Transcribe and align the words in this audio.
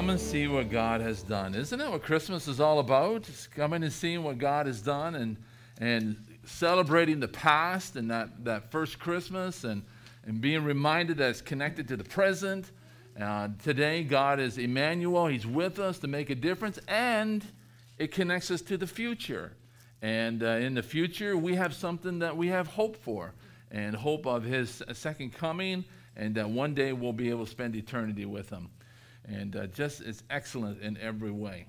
come 0.00 0.08
and 0.08 0.18
see 0.18 0.48
what 0.48 0.70
God 0.70 1.02
has 1.02 1.22
done. 1.22 1.54
Isn't 1.54 1.78
that 1.78 1.90
what 1.90 2.02
Christmas 2.02 2.48
is 2.48 2.58
all 2.58 2.78
about? 2.78 3.28
It's 3.28 3.46
coming 3.46 3.82
and 3.82 3.92
seeing 3.92 4.22
what 4.22 4.38
God 4.38 4.64
has 4.64 4.80
done 4.80 5.14
and, 5.14 5.36
and 5.78 6.16
celebrating 6.46 7.20
the 7.20 7.28
past 7.28 7.96
and 7.96 8.10
that, 8.10 8.42
that 8.46 8.70
first 8.70 8.98
Christmas 8.98 9.62
and, 9.62 9.82
and 10.24 10.40
being 10.40 10.64
reminded 10.64 11.18
that 11.18 11.28
it's 11.28 11.42
connected 11.42 11.86
to 11.88 11.98
the 11.98 12.04
present. 12.04 12.70
Uh, 13.20 13.48
today, 13.62 14.02
God 14.02 14.40
is 14.40 14.56
Emmanuel. 14.56 15.26
He's 15.26 15.46
with 15.46 15.78
us 15.78 15.98
to 15.98 16.08
make 16.08 16.30
a 16.30 16.34
difference, 16.34 16.78
and 16.88 17.44
it 17.98 18.10
connects 18.10 18.50
us 18.50 18.62
to 18.62 18.78
the 18.78 18.86
future. 18.86 19.52
And 20.00 20.42
uh, 20.42 20.46
in 20.46 20.72
the 20.72 20.82
future, 20.82 21.36
we 21.36 21.56
have 21.56 21.74
something 21.74 22.20
that 22.20 22.34
we 22.34 22.48
have 22.48 22.68
hope 22.68 22.96
for, 22.96 23.34
and 23.70 23.94
hope 23.94 24.26
of 24.26 24.44
His 24.44 24.82
second 24.94 25.34
coming, 25.34 25.84
and 26.16 26.34
that 26.36 26.48
one 26.48 26.72
day 26.72 26.94
we'll 26.94 27.12
be 27.12 27.28
able 27.28 27.44
to 27.44 27.50
spend 27.50 27.76
eternity 27.76 28.24
with 28.24 28.48
Him. 28.48 28.70
And 29.32 29.54
uh, 29.54 29.66
just 29.68 30.00
it's 30.00 30.22
excellent 30.28 30.82
in 30.82 30.98
every 30.98 31.30
way. 31.30 31.66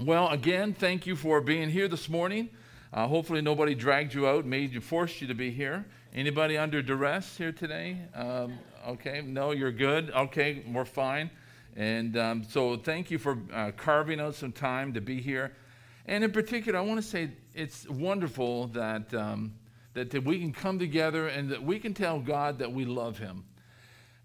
Well, 0.00 0.28
again, 0.28 0.72
thank 0.72 1.06
you 1.06 1.14
for 1.14 1.42
being 1.42 1.68
here 1.68 1.88
this 1.88 2.08
morning. 2.08 2.48
Uh, 2.92 3.06
hopefully, 3.06 3.42
nobody 3.42 3.74
dragged 3.74 4.14
you 4.14 4.26
out, 4.26 4.46
made 4.46 4.72
you, 4.72 4.80
forced 4.80 5.20
you 5.20 5.28
to 5.28 5.34
be 5.34 5.50
here. 5.50 5.84
Anybody 6.14 6.56
under 6.56 6.82
duress 6.82 7.36
here 7.36 7.52
today? 7.52 7.98
Um, 8.14 8.58
okay, 8.88 9.20
no, 9.20 9.52
you're 9.52 9.70
good. 9.70 10.10
Okay, 10.10 10.64
we're 10.72 10.86
fine. 10.86 11.30
And 11.76 12.16
um, 12.16 12.42
so, 12.42 12.76
thank 12.76 13.10
you 13.10 13.18
for 13.18 13.38
uh, 13.52 13.72
carving 13.76 14.20
out 14.20 14.34
some 14.34 14.52
time 14.52 14.94
to 14.94 15.00
be 15.00 15.20
here. 15.20 15.52
And 16.06 16.24
in 16.24 16.32
particular, 16.32 16.78
I 16.78 16.82
want 16.82 17.00
to 17.00 17.06
say 17.06 17.30
it's 17.54 17.88
wonderful 17.88 18.68
that, 18.68 19.12
um, 19.14 19.52
that, 19.92 20.10
that 20.10 20.24
we 20.24 20.40
can 20.40 20.52
come 20.52 20.78
together 20.78 21.28
and 21.28 21.50
that 21.50 21.62
we 21.62 21.78
can 21.78 21.94
tell 21.94 22.18
God 22.18 22.58
that 22.58 22.72
we 22.72 22.86
love 22.86 23.18
Him. 23.18 23.44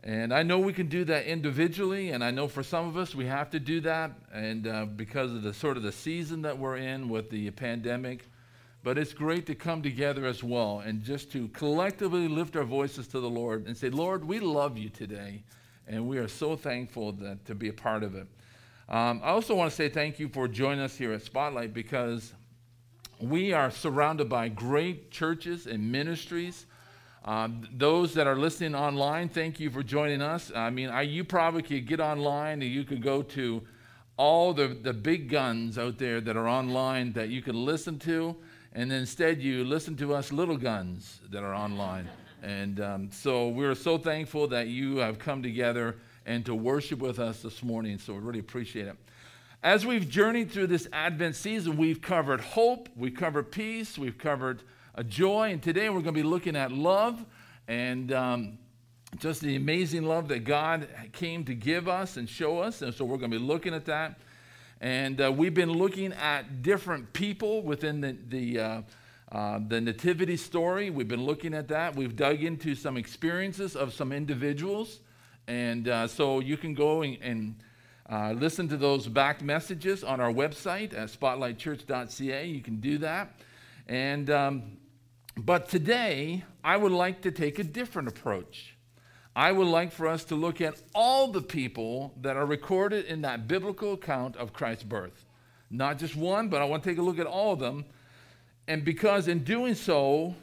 And 0.05 0.31
I 0.31 0.43
know 0.43 0.59
we 0.59 0.71
can 0.71 0.87
do 0.87 1.03
that 1.05 1.25
individually, 1.25 2.11
and 2.11 2.23
I 2.23 2.29
know 2.29 2.47
for 2.47 2.61
some 2.61 2.87
of 2.87 2.95
us 2.95 3.15
we 3.15 3.25
have 3.25 3.49
to 3.49 3.59
do 3.59 3.81
that, 3.81 4.11
and 4.31 4.67
uh, 4.67 4.85
because 4.85 5.31
of 5.31 5.41
the 5.41 5.51
sort 5.51 5.77
of 5.77 5.83
the 5.83 5.91
season 5.91 6.43
that 6.43 6.59
we're 6.59 6.77
in 6.77 7.09
with 7.09 7.31
the 7.31 7.49
pandemic. 7.49 8.27
But 8.83 8.99
it's 8.99 9.13
great 9.13 9.47
to 9.47 9.55
come 9.55 9.81
together 9.81 10.27
as 10.27 10.43
well 10.43 10.83
and 10.85 11.01
just 11.01 11.31
to 11.31 11.47
collectively 11.47 12.27
lift 12.27 12.55
our 12.55 12.63
voices 12.63 13.07
to 13.07 13.19
the 13.19 13.29
Lord 13.29 13.65
and 13.65 13.75
say, 13.75 13.89
Lord, 13.89 14.23
we 14.23 14.39
love 14.39 14.77
you 14.77 14.89
today, 14.89 15.41
and 15.87 16.07
we 16.07 16.19
are 16.19 16.27
so 16.27 16.55
thankful 16.55 17.11
that, 17.13 17.43
to 17.45 17.55
be 17.55 17.69
a 17.69 17.73
part 17.73 18.03
of 18.03 18.13
it. 18.13 18.27
Um, 18.87 19.21
I 19.23 19.29
also 19.29 19.55
want 19.55 19.71
to 19.71 19.75
say 19.75 19.89
thank 19.89 20.19
you 20.19 20.29
for 20.29 20.47
joining 20.47 20.81
us 20.81 20.95
here 20.95 21.13
at 21.13 21.23
Spotlight 21.23 21.73
because 21.73 22.31
we 23.19 23.53
are 23.53 23.71
surrounded 23.71 24.29
by 24.29 24.49
great 24.49 25.09
churches 25.09 25.65
and 25.65 25.91
ministries 25.91 26.67
um, 27.25 27.67
those 27.75 28.13
that 28.13 28.27
are 28.27 28.35
listening 28.35 28.75
online, 28.75 29.29
thank 29.29 29.59
you 29.59 29.71
for 29.71 29.81
joining 29.81 30.21
us. 30.21 30.51
I 30.55 30.69
mean, 30.69 30.89
I, 30.89 31.01
you 31.01 31.23
probably 31.23 31.63
could 31.63 31.87
get 31.87 31.99
online 31.99 32.61
and 32.61 32.71
you 32.71 32.83
could 32.83 33.01
go 33.01 33.23
to 33.23 33.63
all 34.15 34.53
the, 34.53 34.67
the 34.67 34.93
big 34.93 35.27
guns 35.27 35.79
out 35.79 35.97
there 35.97 36.21
that 36.21 36.37
are 36.37 36.47
online 36.47 37.13
that 37.13 37.29
you 37.29 37.41
can 37.41 37.65
listen 37.65 37.97
to, 37.99 38.35
and 38.73 38.91
instead 38.91 39.41
you 39.41 39.63
listen 39.65 39.97
to 39.97 40.13
us 40.13 40.31
little 40.31 40.55
guns 40.55 41.19
that 41.31 41.43
are 41.43 41.55
online. 41.55 42.07
and 42.43 42.79
um, 42.79 43.09
so 43.11 43.49
we're 43.49 43.73
so 43.73 43.97
thankful 43.97 44.47
that 44.47 44.67
you 44.67 44.97
have 44.97 45.17
come 45.17 45.41
together 45.41 45.95
and 46.27 46.45
to 46.45 46.53
worship 46.53 46.99
with 46.99 47.17
us 47.17 47.41
this 47.41 47.63
morning. 47.63 47.97
So 47.97 48.13
we 48.13 48.19
really 48.19 48.39
appreciate 48.39 48.87
it. 48.87 48.95
As 49.63 49.83
we've 49.83 50.07
journeyed 50.07 50.51
through 50.51 50.67
this 50.67 50.87
Advent 50.93 51.35
season, 51.35 51.75
we've 51.75 52.01
covered 52.01 52.39
hope, 52.39 52.87
we've 52.95 53.15
covered 53.15 53.51
peace, 53.51 53.97
we've 53.97 54.17
covered 54.17 54.61
a 54.95 55.03
joy. 55.03 55.51
And 55.51 55.61
today 55.61 55.89
we're 55.89 56.01
going 56.01 56.15
to 56.15 56.23
be 56.23 56.23
looking 56.23 56.55
at 56.55 56.71
love 56.71 57.23
and 57.67 58.11
um, 58.13 58.57
just 59.17 59.41
the 59.41 59.55
amazing 59.55 60.03
love 60.03 60.29
that 60.29 60.45
God 60.45 60.87
came 61.11 61.43
to 61.45 61.53
give 61.53 61.87
us 61.87 62.17
and 62.17 62.29
show 62.29 62.59
us. 62.59 62.81
And 62.81 62.93
so 62.93 63.03
we're 63.05 63.17
going 63.17 63.31
to 63.31 63.37
be 63.37 63.43
looking 63.43 63.73
at 63.73 63.85
that. 63.85 64.19
And 64.79 65.19
uh, 65.21 65.31
we've 65.31 65.53
been 65.53 65.71
looking 65.71 66.13
at 66.13 66.61
different 66.61 67.11
people 67.13 67.61
within 67.61 68.01
the, 68.01 68.17
the, 68.29 68.59
uh, 68.59 68.81
uh, 69.31 69.59
the 69.67 69.81
nativity 69.81 70.37
story. 70.37 70.89
We've 70.89 71.07
been 71.07 71.25
looking 71.25 71.53
at 71.53 71.67
that. 71.69 71.95
We've 71.95 72.15
dug 72.15 72.43
into 72.43 72.73
some 72.75 72.95
experiences 72.95 73.75
of 73.75 73.93
some 73.93 74.11
individuals. 74.11 74.99
And 75.47 75.87
uh, 75.87 76.07
so 76.07 76.39
you 76.39 76.57
can 76.57 76.73
go 76.73 77.01
and, 77.01 77.17
and 77.21 77.55
uh, 78.09 78.33
listen 78.33 78.67
to 78.69 78.77
those 78.77 79.07
back 79.07 79.41
messages 79.41 80.03
on 80.03 80.21
our 80.21 80.31
website 80.31 80.93
at 80.93 81.09
spotlightchurch.ca. 81.09 82.45
You 82.47 82.61
can 82.61 82.79
do 82.79 82.97
that. 82.99 83.39
And 83.87 84.29
um, 84.29 84.77
but 85.37 85.69
today, 85.69 86.43
I 86.63 86.77
would 86.77 86.91
like 86.91 87.21
to 87.21 87.31
take 87.31 87.59
a 87.59 87.63
different 87.63 88.07
approach. 88.07 88.75
I 89.35 89.51
would 89.51 89.67
like 89.67 89.91
for 89.91 90.07
us 90.07 90.23
to 90.25 90.35
look 90.35 90.61
at 90.61 90.81
all 90.93 91.27
the 91.27 91.41
people 91.41 92.13
that 92.21 92.37
are 92.37 92.45
recorded 92.45 93.05
in 93.05 93.21
that 93.21 93.47
biblical 93.47 93.93
account 93.93 94.37
of 94.37 94.53
Christ's 94.53 94.83
birth. 94.83 95.25
Not 95.69 95.99
just 95.99 96.15
one, 96.15 96.47
but 96.47 96.61
I 96.61 96.65
want 96.65 96.83
to 96.83 96.89
take 96.89 96.97
a 96.97 97.01
look 97.01 97.19
at 97.19 97.27
all 97.27 97.51
of 97.51 97.59
them. 97.59 97.85
And 98.67 98.85
because 98.85 99.27
in 99.27 99.43
doing 99.43 99.75
so, 99.75 100.35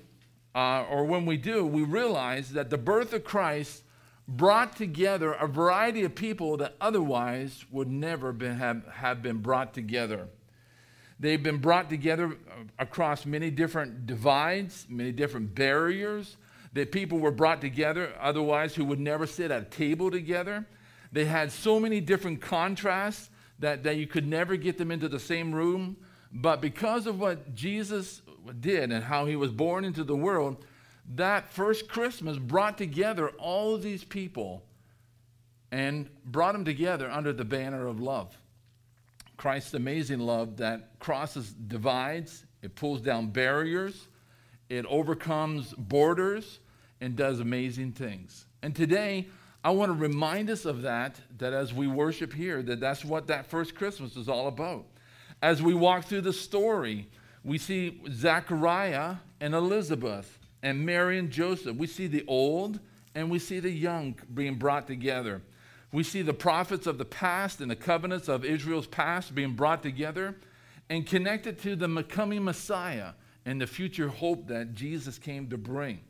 uh, 0.55 0.85
or 0.91 1.05
when 1.05 1.25
we 1.25 1.39
do, 1.39 1.65
we 1.65 1.83
realize 1.83 2.51
that 2.53 2.69
the 2.69 2.77
birth 2.77 3.15
of 3.15 3.25
Christ 3.25 3.83
brought 4.29 4.77
together 4.77 5.33
a 5.33 5.47
variety 5.47 6.05
of 6.05 6.15
people 6.15 6.59
that 6.59 6.77
otherwise 6.81 7.65
would 7.71 7.89
never 7.89 8.33
been, 8.33 8.57
have, 8.57 8.87
have 8.87 9.23
been 9.23 9.39
brought 9.39 9.73
together. 9.73 10.29
They've 11.23 11.43
been 11.43 11.59
brought 11.59 11.89
together 11.89 12.27
uh, 12.27 12.65
across 12.81 13.25
many 13.25 13.49
different 13.49 14.09
divides, 14.09 14.87
many 14.89 15.13
different 15.13 15.55
barriers, 15.55 16.37
that 16.73 16.91
people 16.91 17.21
were 17.21 17.31
brought 17.31 17.61
together 17.61 18.13
otherwise 18.21 18.75
who 18.75 18.85
would 18.87 18.99
never 18.99 19.25
sit 19.25 19.53
at 19.53 19.63
a 19.63 19.67
table 19.67 20.11
together. 20.11 20.67
They 21.13 21.25
had 21.27 21.53
so 21.53 21.79
many 21.79 22.01
different 22.01 22.41
contrasts 22.41 23.31
that, 23.61 23.85
that 23.85 23.99
you 23.99 24.09
could 24.09 24.27
never 24.27 24.57
get 24.57 24.79
them 24.79 24.91
into 24.91 25.09
the 25.09 25.21
same 25.21 25.55
room. 25.55 25.97
But 26.33 26.61
because 26.61 27.07
of 27.07 27.21
what 27.21 27.55
Jesus 27.55 28.21
did 28.59 28.91
and 28.91 29.05
how 29.05 29.27
he 29.27 29.37
was 29.37 29.53
born 29.53 29.85
into 29.85 30.03
the 30.03 30.17
world, 30.17 30.67
that 31.15 31.53
first 31.53 31.87
Christmas 31.87 32.37
brought 32.37 32.77
together 32.77 33.29
all 33.39 33.77
of 33.77 33.83
these 33.85 34.03
people 34.03 34.65
and 35.71 36.11
brought 36.25 36.55
them 36.55 36.65
together 36.65 37.09
under 37.09 37.33
the 37.33 37.45
banner 37.45 37.87
of 37.87 38.01
love. 38.01 38.37
Christ's 39.37 39.75
amazing 39.75 40.21
love 40.21 40.57
that 40.59 40.99
crosses 40.99 41.53
divides, 41.53 42.47
it 42.63 42.75
pulls 42.75 43.01
down 43.01 43.31
barriers, 43.31 44.09
it 44.69 44.87
overcomes 44.87 45.73
borders, 45.75 46.61
and 47.01 47.17
does 47.17 47.41
amazing 47.41 47.93
things. 47.93 48.47
And 48.63 48.75
today, 48.75 49.29
I 49.65 49.71
want 49.71 49.91
to 49.91 49.99
remind 49.99 50.51
us 50.51 50.65
of 50.65 50.83
that, 50.83 51.21
that 51.39 51.53
as 51.53 51.73
we 51.73 51.87
worship 51.87 52.33
here, 52.33 52.63
that 52.63 52.81
that's 52.81 53.05
what 53.05 53.27
that 53.29 53.47
first 53.47 53.75
Christmas 53.75 54.17
is 54.17 54.29
all 54.29 54.49
about. 54.49 54.87
As 55.41 55.63
we 55.63 55.75
walk 55.75 56.05
through 56.05 56.23
the 56.23 56.33
story, 56.33 57.09
we 57.45 57.59
see 57.59 58.01
Zachariah 58.11 59.17
and 59.41 59.55
Elizabeth 59.55 60.39
and 60.63 60.87
Mary 60.87 61.19
and 61.19 61.31
Joseph. 61.31 61.77
We 61.77 61.87
see 61.89 62.07
the 62.07 62.25
old 62.27 62.81
and 63.15 63.31
we 63.31 63.39
see 63.39 63.61
the 63.61 63.71
young 63.71 64.17
being 64.33 64.55
brought 64.55 64.87
together. 64.87 65.43
We 65.93 66.03
see 66.03 66.23
the 66.23 66.33
prophets 66.33 66.87
of 66.87 66.97
the 66.97 67.05
past 67.05 67.61
and 67.61 67.71
the 67.71 67.77
covenants 67.77 68.29
of 68.29 68.45
Israel's 68.45 68.87
past 68.87 69.35
being 69.35 69.53
brought 69.53 69.83
together 69.83 70.37
and 70.89 71.07
connected 71.07 71.59
to 71.61 71.77
the 71.77 72.03
coming 72.03 72.43
Messiah 72.45 73.13
and 73.45 73.61
the 73.61 73.67
future 73.67 74.09
hope 74.09 74.49
that 74.49 74.75
Jesus 74.75 75.19
came 75.19 75.51
to 75.51 75.59
bring. 75.59 76.01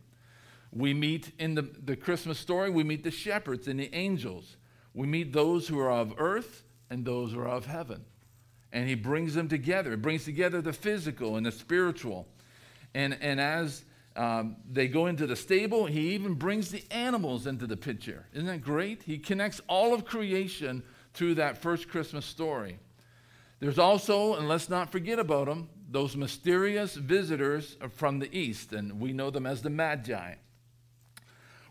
We 0.70 0.94
meet 0.94 1.32
in 1.38 1.54
the, 1.54 1.62
the 1.62 1.97
Christmas 1.97 2.38
story, 2.38 2.70
we 2.70 2.84
meet 2.84 3.04
the 3.04 3.10
shepherds 3.10 3.69
and 3.69 3.78
the 3.78 3.93
angels. 3.94 4.56
We 4.94 5.06
meet 5.06 5.32
those 5.32 5.69
who 5.69 5.78
are 5.81 5.91
of 5.91 6.14
earth 6.19 6.64
and 6.88 7.04
those 7.04 7.32
who 7.32 7.41
are 7.41 7.49
of 7.49 7.66
heaven. 7.66 8.04
And 8.72 8.88
he 8.88 8.94
brings 8.94 9.34
them 9.34 9.49
together. 9.49 9.91
He 9.91 9.97
brings 9.97 10.25
together 10.25 10.62
the 10.62 10.72
physical 10.72 11.37
and 11.37 11.44
the 11.44 11.53
spiritual. 11.53 12.26
And, 12.94 13.19
and 13.20 13.41
as 13.41 13.84
um, 14.17 14.56
they 14.71 14.89
go 14.89 15.06
into 15.06 15.27
the 15.27 15.37
stable. 15.37 15.87
He 15.87 16.15
even 16.15 16.34
brings 16.34 16.71
the 16.71 16.84
animals 16.91 17.47
into 17.47 17.67
the 17.67 17.76
picture. 17.76 18.26
Isn't 18.32 18.47
that 18.47 18.62
great? 18.62 19.03
He 19.03 19.19
connects 19.19 19.61
all 19.69 19.94
of 19.94 20.05
creation 20.05 20.82
through 21.14 21.35
that 21.37 21.59
first 21.59 21.88
Christmas 21.88 22.26
story. 22.26 22.79
There's 23.61 23.79
also, 23.79 24.35
and 24.35 24.49
let's 24.49 24.69
not 24.69 24.91
forget 24.91 25.19
about 25.19 25.47
them, 25.47 25.69
those 25.88 26.17
mysterious 26.17 26.94
visitors 26.94 27.76
from 27.93 28.19
the 28.19 28.35
east, 28.37 28.73
and 28.73 28.99
we 28.99 29.12
know 29.12 29.31
them 29.31 29.47
as 29.47 29.62
the 29.62 29.70
Magi. 29.70 30.35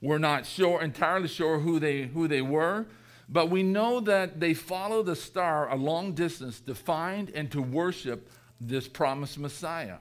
We're 0.01 0.17
not 0.17 0.45
sure, 0.45 0.81
entirely 0.81 1.27
sure 1.27 1.59
who 1.59 1.79
they, 1.79 2.03
who 2.03 2.27
they 2.27 2.41
were, 2.41 2.88
but 3.27 3.49
we 3.49 3.61
know 3.61 3.99
that 4.01 4.39
they 4.39 4.53
followed 4.53 5.05
the 5.05 5.15
star 5.15 5.69
a 5.69 5.75
long 5.75 6.13
distance 6.13 6.59
to 6.61 6.75
find 6.75 7.29
and 7.31 7.51
to 7.51 7.61
worship 7.61 8.29
this 8.59 8.88
promised 8.88 9.38
Messiah. 9.38 9.97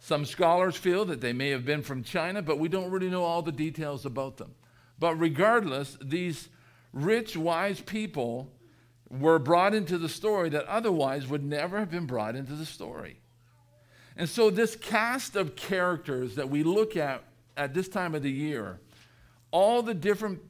Some 0.00 0.24
scholars 0.24 0.76
feel 0.76 1.04
that 1.04 1.20
they 1.20 1.34
may 1.34 1.50
have 1.50 1.66
been 1.66 1.82
from 1.82 2.02
China, 2.02 2.40
but 2.40 2.58
we 2.58 2.68
don't 2.68 2.90
really 2.90 3.10
know 3.10 3.22
all 3.22 3.42
the 3.42 3.52
details 3.52 4.06
about 4.06 4.38
them. 4.38 4.54
But 4.98 5.14
regardless, 5.16 5.96
these 6.02 6.48
rich, 6.92 7.36
wise 7.36 7.80
people 7.82 8.50
were 9.10 9.38
brought 9.38 9.74
into 9.74 9.98
the 9.98 10.08
story 10.08 10.48
that 10.50 10.64
otherwise 10.64 11.28
would 11.28 11.44
never 11.44 11.78
have 11.78 11.90
been 11.90 12.06
brought 12.06 12.34
into 12.34 12.54
the 12.54 12.64
story. 12.64 13.20
And 14.16 14.28
so, 14.28 14.48
this 14.50 14.74
cast 14.74 15.36
of 15.36 15.54
characters 15.54 16.34
that 16.36 16.48
we 16.48 16.62
look 16.62 16.96
at 16.96 17.22
at 17.56 17.74
this 17.74 17.88
time 17.88 18.14
of 18.14 18.22
the 18.22 18.30
year, 18.30 18.80
all 19.50 19.82
the 19.82 19.94
different 19.94 20.40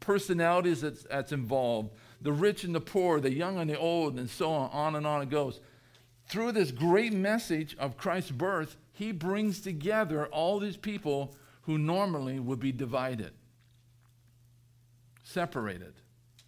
personalities 0.00 0.82
that's, 0.82 1.04
that's 1.04 1.32
involved, 1.32 1.94
the 2.20 2.32
rich 2.32 2.64
and 2.64 2.74
the 2.74 2.80
poor, 2.80 3.20
the 3.20 3.32
young 3.32 3.58
and 3.58 3.70
the 3.70 3.78
old, 3.78 4.18
and 4.18 4.28
so 4.28 4.50
on, 4.50 4.70
on 4.70 4.96
and 4.96 5.06
on 5.06 5.22
it 5.22 5.30
goes. 5.30 5.60
Through 6.28 6.52
this 6.52 6.72
great 6.72 7.12
message 7.12 7.76
of 7.78 7.96
Christ's 7.96 8.32
birth, 8.32 8.76
he 8.98 9.12
brings 9.12 9.60
together 9.60 10.26
all 10.26 10.58
these 10.58 10.76
people 10.76 11.36
who 11.62 11.78
normally 11.78 12.40
would 12.40 12.58
be 12.58 12.72
divided, 12.72 13.30
separated, 15.22 15.94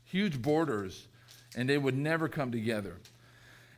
huge 0.02 0.42
borders, 0.42 1.06
and 1.54 1.68
they 1.68 1.78
would 1.78 1.96
never 1.96 2.28
come 2.28 2.50
together. 2.50 2.96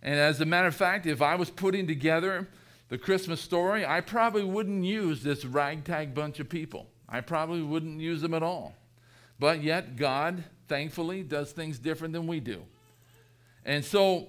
And 0.02 0.18
as 0.18 0.40
a 0.40 0.46
matter 0.46 0.68
of 0.68 0.74
fact, 0.74 1.04
if 1.04 1.20
I 1.20 1.34
was 1.34 1.50
putting 1.50 1.86
together 1.86 2.48
the 2.88 2.96
Christmas 2.96 3.42
story, 3.42 3.84
I 3.84 4.00
probably 4.00 4.42
wouldn't 4.42 4.86
use 4.86 5.22
this 5.22 5.44
ragtag 5.44 6.14
bunch 6.14 6.40
of 6.40 6.48
people. 6.48 6.88
I 7.06 7.20
probably 7.20 7.60
wouldn't 7.60 8.00
use 8.00 8.22
them 8.22 8.32
at 8.32 8.42
all. 8.42 8.74
But 9.38 9.62
yet, 9.62 9.96
God, 9.96 10.44
thankfully, 10.66 11.22
does 11.24 11.52
things 11.52 11.78
different 11.78 12.14
than 12.14 12.26
we 12.26 12.40
do. 12.40 12.62
And 13.66 13.84
so, 13.84 14.28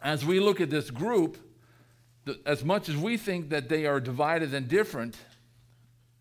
as 0.00 0.24
we 0.24 0.38
look 0.38 0.60
at 0.60 0.70
this 0.70 0.92
group, 0.92 1.38
as 2.46 2.64
much 2.64 2.88
as 2.88 2.96
we 2.96 3.16
think 3.16 3.50
that 3.50 3.68
they 3.68 3.86
are 3.86 4.00
divided 4.00 4.54
and 4.54 4.68
different, 4.68 5.16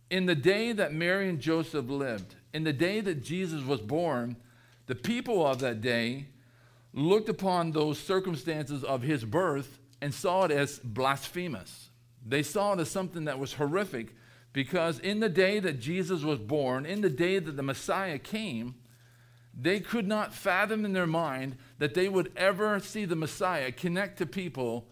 in 0.09 0.25
the 0.25 0.35
day 0.35 0.71
that 0.71 0.93
Mary 0.93 1.29
and 1.29 1.39
Joseph 1.39 1.89
lived, 1.89 2.35
in 2.53 2.63
the 2.63 2.73
day 2.73 3.01
that 3.01 3.23
Jesus 3.23 3.63
was 3.63 3.81
born, 3.81 4.37
the 4.85 4.95
people 4.95 5.45
of 5.45 5.59
that 5.59 5.81
day 5.81 6.27
looked 6.93 7.29
upon 7.29 7.71
those 7.71 7.99
circumstances 7.99 8.83
of 8.83 9.01
his 9.01 9.23
birth 9.25 9.79
and 10.01 10.13
saw 10.13 10.45
it 10.45 10.51
as 10.51 10.79
blasphemous. 10.79 11.89
They 12.25 12.43
saw 12.43 12.73
it 12.73 12.79
as 12.79 12.89
something 12.89 13.25
that 13.25 13.39
was 13.39 13.53
horrific 13.53 14.15
because 14.53 14.99
in 14.99 15.19
the 15.19 15.29
day 15.29 15.59
that 15.59 15.79
Jesus 15.79 16.23
was 16.23 16.39
born, 16.39 16.85
in 16.85 17.01
the 17.01 17.09
day 17.09 17.39
that 17.39 17.55
the 17.55 17.63
Messiah 17.63 18.17
came, 18.17 18.75
they 19.59 19.79
could 19.79 20.07
not 20.07 20.33
fathom 20.33 20.85
in 20.85 20.93
their 20.93 21.07
mind 21.07 21.57
that 21.79 21.93
they 21.93 22.09
would 22.09 22.31
ever 22.35 22.79
see 22.79 23.05
the 23.05 23.15
Messiah 23.15 23.71
connect 23.71 24.17
to 24.19 24.25
people 24.25 24.87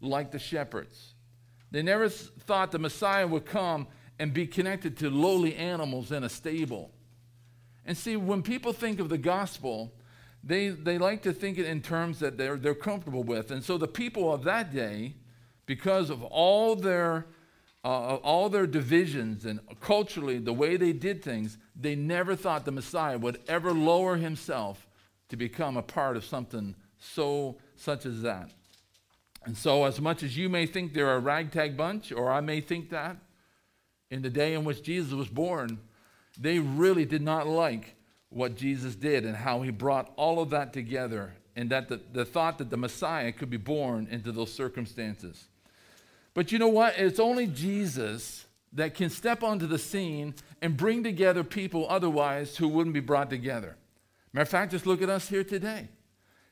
like 0.00 0.30
the 0.30 0.38
shepherds. 0.38 1.14
They 1.70 1.82
never 1.82 2.08
thought 2.08 2.72
the 2.72 2.78
Messiah 2.78 3.26
would 3.26 3.46
come 3.46 3.88
and 4.18 4.32
be 4.32 4.46
connected 4.46 4.96
to 4.98 5.10
lowly 5.10 5.54
animals 5.56 6.12
in 6.12 6.24
a 6.24 6.28
stable. 6.28 6.90
And 7.84 7.96
see, 7.96 8.16
when 8.16 8.42
people 8.42 8.72
think 8.72 8.98
of 8.98 9.08
the 9.08 9.18
gospel, 9.18 9.92
they, 10.42 10.68
they 10.68 10.98
like 10.98 11.22
to 11.22 11.32
think 11.32 11.58
it 11.58 11.66
in 11.66 11.82
terms 11.82 12.20
that 12.20 12.36
they're, 12.36 12.56
they're 12.56 12.74
comfortable 12.74 13.22
with. 13.22 13.50
And 13.50 13.62
so 13.62 13.78
the 13.78 13.88
people 13.88 14.32
of 14.32 14.44
that 14.44 14.72
day, 14.72 15.14
because 15.66 16.08
of 16.10 16.22
all 16.22 16.76
their, 16.76 17.26
uh, 17.84 18.16
all 18.16 18.48
their 18.48 18.66
divisions 18.66 19.44
and 19.44 19.60
culturally 19.80 20.38
the 20.38 20.52
way 20.52 20.76
they 20.76 20.92
did 20.92 21.22
things, 21.22 21.58
they 21.74 21.94
never 21.94 22.34
thought 22.36 22.64
the 22.64 22.72
Messiah 22.72 23.18
would 23.18 23.40
ever 23.48 23.72
lower 23.72 24.16
himself 24.16 24.86
to 25.28 25.36
become 25.36 25.76
a 25.76 25.82
part 25.82 26.16
of 26.16 26.24
something 26.24 26.74
so 26.98 27.58
such 27.74 28.06
as 28.06 28.22
that. 28.22 28.50
And 29.46 29.56
so, 29.56 29.84
as 29.84 30.00
much 30.00 30.24
as 30.24 30.36
you 30.36 30.48
may 30.48 30.66
think 30.66 30.92
they're 30.92 31.14
a 31.14 31.20
ragtag 31.20 31.76
bunch, 31.76 32.10
or 32.10 32.32
I 32.32 32.40
may 32.40 32.60
think 32.60 32.90
that, 32.90 33.16
in 34.10 34.22
the 34.22 34.28
day 34.28 34.54
in 34.54 34.64
which 34.64 34.82
Jesus 34.82 35.12
was 35.12 35.28
born, 35.28 35.78
they 36.38 36.58
really 36.58 37.04
did 37.04 37.22
not 37.22 37.46
like 37.46 37.94
what 38.28 38.56
Jesus 38.56 38.96
did 38.96 39.24
and 39.24 39.36
how 39.36 39.62
he 39.62 39.70
brought 39.70 40.12
all 40.16 40.40
of 40.40 40.50
that 40.50 40.72
together, 40.72 41.32
and 41.54 41.70
that 41.70 41.88
the, 41.88 42.00
the 42.12 42.24
thought 42.24 42.58
that 42.58 42.70
the 42.70 42.76
Messiah 42.76 43.30
could 43.30 43.48
be 43.48 43.56
born 43.56 44.08
into 44.10 44.32
those 44.32 44.52
circumstances. 44.52 45.44
But 46.34 46.50
you 46.50 46.58
know 46.58 46.68
what? 46.68 46.98
It's 46.98 47.20
only 47.20 47.46
Jesus 47.46 48.46
that 48.72 48.94
can 48.94 49.10
step 49.10 49.44
onto 49.44 49.68
the 49.68 49.78
scene 49.78 50.34
and 50.60 50.76
bring 50.76 51.04
together 51.04 51.44
people 51.44 51.86
otherwise 51.88 52.56
who 52.56 52.66
wouldn't 52.66 52.94
be 52.94 53.00
brought 53.00 53.30
together. 53.30 53.76
Matter 54.32 54.42
of 54.42 54.48
fact, 54.48 54.72
just 54.72 54.86
look 54.86 55.02
at 55.02 55.08
us 55.08 55.28
here 55.28 55.44
today. 55.44 55.88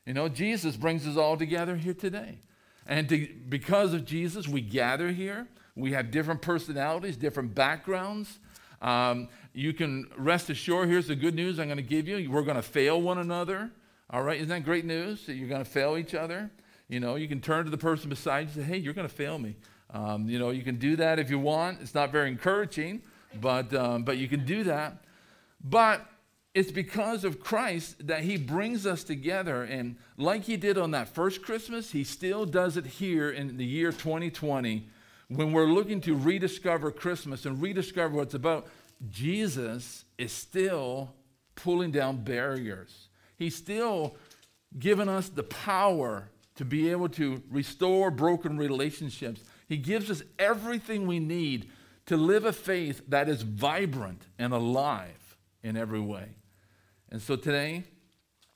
You 0.05 0.13
know, 0.13 0.29
Jesus 0.29 0.77
brings 0.77 1.05
us 1.05 1.17
all 1.17 1.35
together 1.35 1.75
here 1.75 1.93
today. 1.93 2.39
And 2.85 3.09
to, 3.09 3.27
because 3.49 3.93
of 3.93 4.05
Jesus, 4.05 4.47
we 4.47 4.61
gather 4.61 5.11
here. 5.11 5.47
We 5.75 5.91
have 5.91 6.11
different 6.11 6.41
personalities, 6.41 7.17
different 7.17 7.55
backgrounds. 7.55 8.39
Um, 8.81 9.29
you 9.53 9.73
can 9.73 10.09
rest 10.17 10.49
assured, 10.49 10.89
here's 10.89 11.07
the 11.07 11.15
good 11.15 11.35
news 11.35 11.59
I'm 11.59 11.67
going 11.67 11.77
to 11.77 11.83
give 11.83 12.07
you. 12.07 12.29
We're 12.29 12.43
going 12.43 12.55
to 12.55 12.61
fail 12.61 13.01
one 13.01 13.17
another. 13.17 13.71
All 14.09 14.21
right, 14.21 14.37
isn't 14.37 14.49
that 14.49 14.63
great 14.63 14.85
news 14.85 15.25
that 15.25 15.33
you're 15.33 15.49
going 15.49 15.63
to 15.63 15.69
fail 15.69 15.97
each 15.97 16.13
other? 16.13 16.51
You 16.87 16.99
know, 16.99 17.15
you 17.15 17.27
can 17.27 17.41
turn 17.41 17.65
to 17.65 17.71
the 17.71 17.77
person 17.77 18.09
beside 18.09 18.41
you 18.41 18.45
and 18.45 18.53
say, 18.55 18.61
hey, 18.61 18.77
you're 18.77 18.93
going 18.93 19.07
to 19.07 19.13
fail 19.13 19.39
me. 19.39 19.55
Um, 19.91 20.29
you 20.29 20.37
know, 20.37 20.51
you 20.51 20.61
can 20.61 20.77
do 20.77 20.95
that 20.97 21.19
if 21.19 21.29
you 21.29 21.39
want. 21.39 21.81
It's 21.81 21.95
not 21.95 22.11
very 22.11 22.29
encouraging, 22.29 23.01
but, 23.41 23.73
um, 23.73 24.03
but 24.03 24.17
you 24.17 24.27
can 24.27 24.45
do 24.45 24.63
that. 24.65 25.03
But 25.63 26.05
it's 26.55 26.71
because 26.71 27.25
of 27.25 27.41
Christ 27.41 28.07
that 28.07 28.21
he 28.21 28.37
brings 28.37 28.87
us 28.87 29.03
together. 29.03 29.63
And 29.63 29.97
like 30.15 30.45
he 30.45 30.55
did 30.55 30.77
on 30.77 30.91
that 30.91 31.09
first 31.09 31.41
Christmas, 31.41 31.91
he 31.91 32.05
still 32.05 32.45
does 32.45 32.77
it 32.77 32.85
here 32.85 33.29
in 33.29 33.57
the 33.57 33.65
year 33.65 33.91
2020 33.91 34.87
when 35.27 35.51
we're 35.51 35.65
looking 35.65 35.99
to 36.01 36.15
rediscover 36.15 36.91
Christmas 36.91 37.45
and 37.45 37.61
rediscover 37.61 38.15
what 38.15 38.21
it's 38.23 38.35
about. 38.35 38.67
Jesus 39.09 40.05
is 40.17 40.31
still 40.31 41.13
pulling 41.55 41.91
down 41.91 42.23
barriers. 42.23 43.09
He's 43.35 43.55
still 43.55 44.15
given 44.79 45.09
us 45.09 45.27
the 45.27 45.43
power 45.43 46.29
to 46.55 46.63
be 46.63 46.89
able 46.89 47.09
to 47.09 47.43
restore 47.51 48.09
broken 48.09 48.57
relationships. 48.57 49.41
He 49.67 49.75
gives 49.75 50.09
us 50.09 50.23
everything 50.39 51.05
we 51.05 51.19
need 51.19 51.69
to 52.05 52.15
live 52.15 52.45
a 52.45 52.53
faith 52.53 53.01
that 53.09 53.27
is 53.27 53.41
vibrant 53.41 54.21
and 54.39 54.53
alive 54.53 55.37
in 55.61 55.75
every 55.75 55.99
way. 55.99 56.29
And 57.11 57.21
so 57.21 57.35
today, 57.35 57.83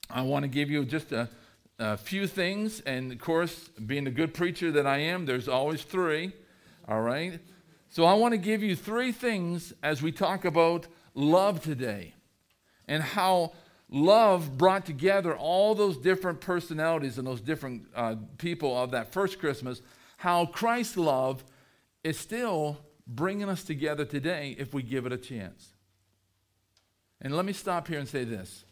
I 0.09 0.21
want 0.23 0.43
to 0.43 0.49
give 0.49 0.69
you 0.69 0.85
just 0.85 1.11
a, 1.11 1.29
a 1.77 1.97
few 1.97 2.27
things. 2.27 2.81
And 2.81 3.11
of 3.11 3.19
course, 3.19 3.69
being 3.85 4.07
a 4.07 4.11
good 4.11 4.33
preacher 4.33 4.71
that 4.71 4.87
I 4.87 4.97
am, 4.97 5.25
there's 5.25 5.47
always 5.47 5.83
three. 5.83 6.33
All 6.87 7.01
right? 7.01 7.39
So 7.89 8.05
I 8.05 8.13
want 8.13 8.33
to 8.33 8.37
give 8.37 8.63
you 8.63 8.75
three 8.75 9.11
things 9.11 9.73
as 9.81 10.01
we 10.01 10.11
talk 10.11 10.45
about 10.45 10.87
love 11.13 11.61
today 11.61 12.13
and 12.87 13.01
how 13.01 13.53
love 13.89 14.57
brought 14.57 14.85
together 14.85 15.35
all 15.35 15.73
those 15.73 15.97
different 15.97 16.41
personalities 16.41 17.17
and 17.17 17.27
those 17.27 17.41
different 17.41 17.83
uh, 17.95 18.15
people 18.37 18.77
of 18.77 18.91
that 18.91 19.11
first 19.11 19.39
Christmas, 19.39 19.81
how 20.17 20.45
Christ's 20.45 20.97
love 20.97 21.43
is 22.03 22.17
still 22.17 22.77
bringing 23.07 23.49
us 23.49 23.63
together 23.63 24.05
today 24.05 24.55
if 24.59 24.73
we 24.73 24.83
give 24.83 25.05
it 25.05 25.11
a 25.11 25.17
chance. 25.17 25.73
And 27.21 27.35
let 27.35 27.45
me 27.45 27.53
stop 27.53 27.87
here 27.87 27.99
and 27.99 28.07
say 28.07 28.23
this. 28.23 28.63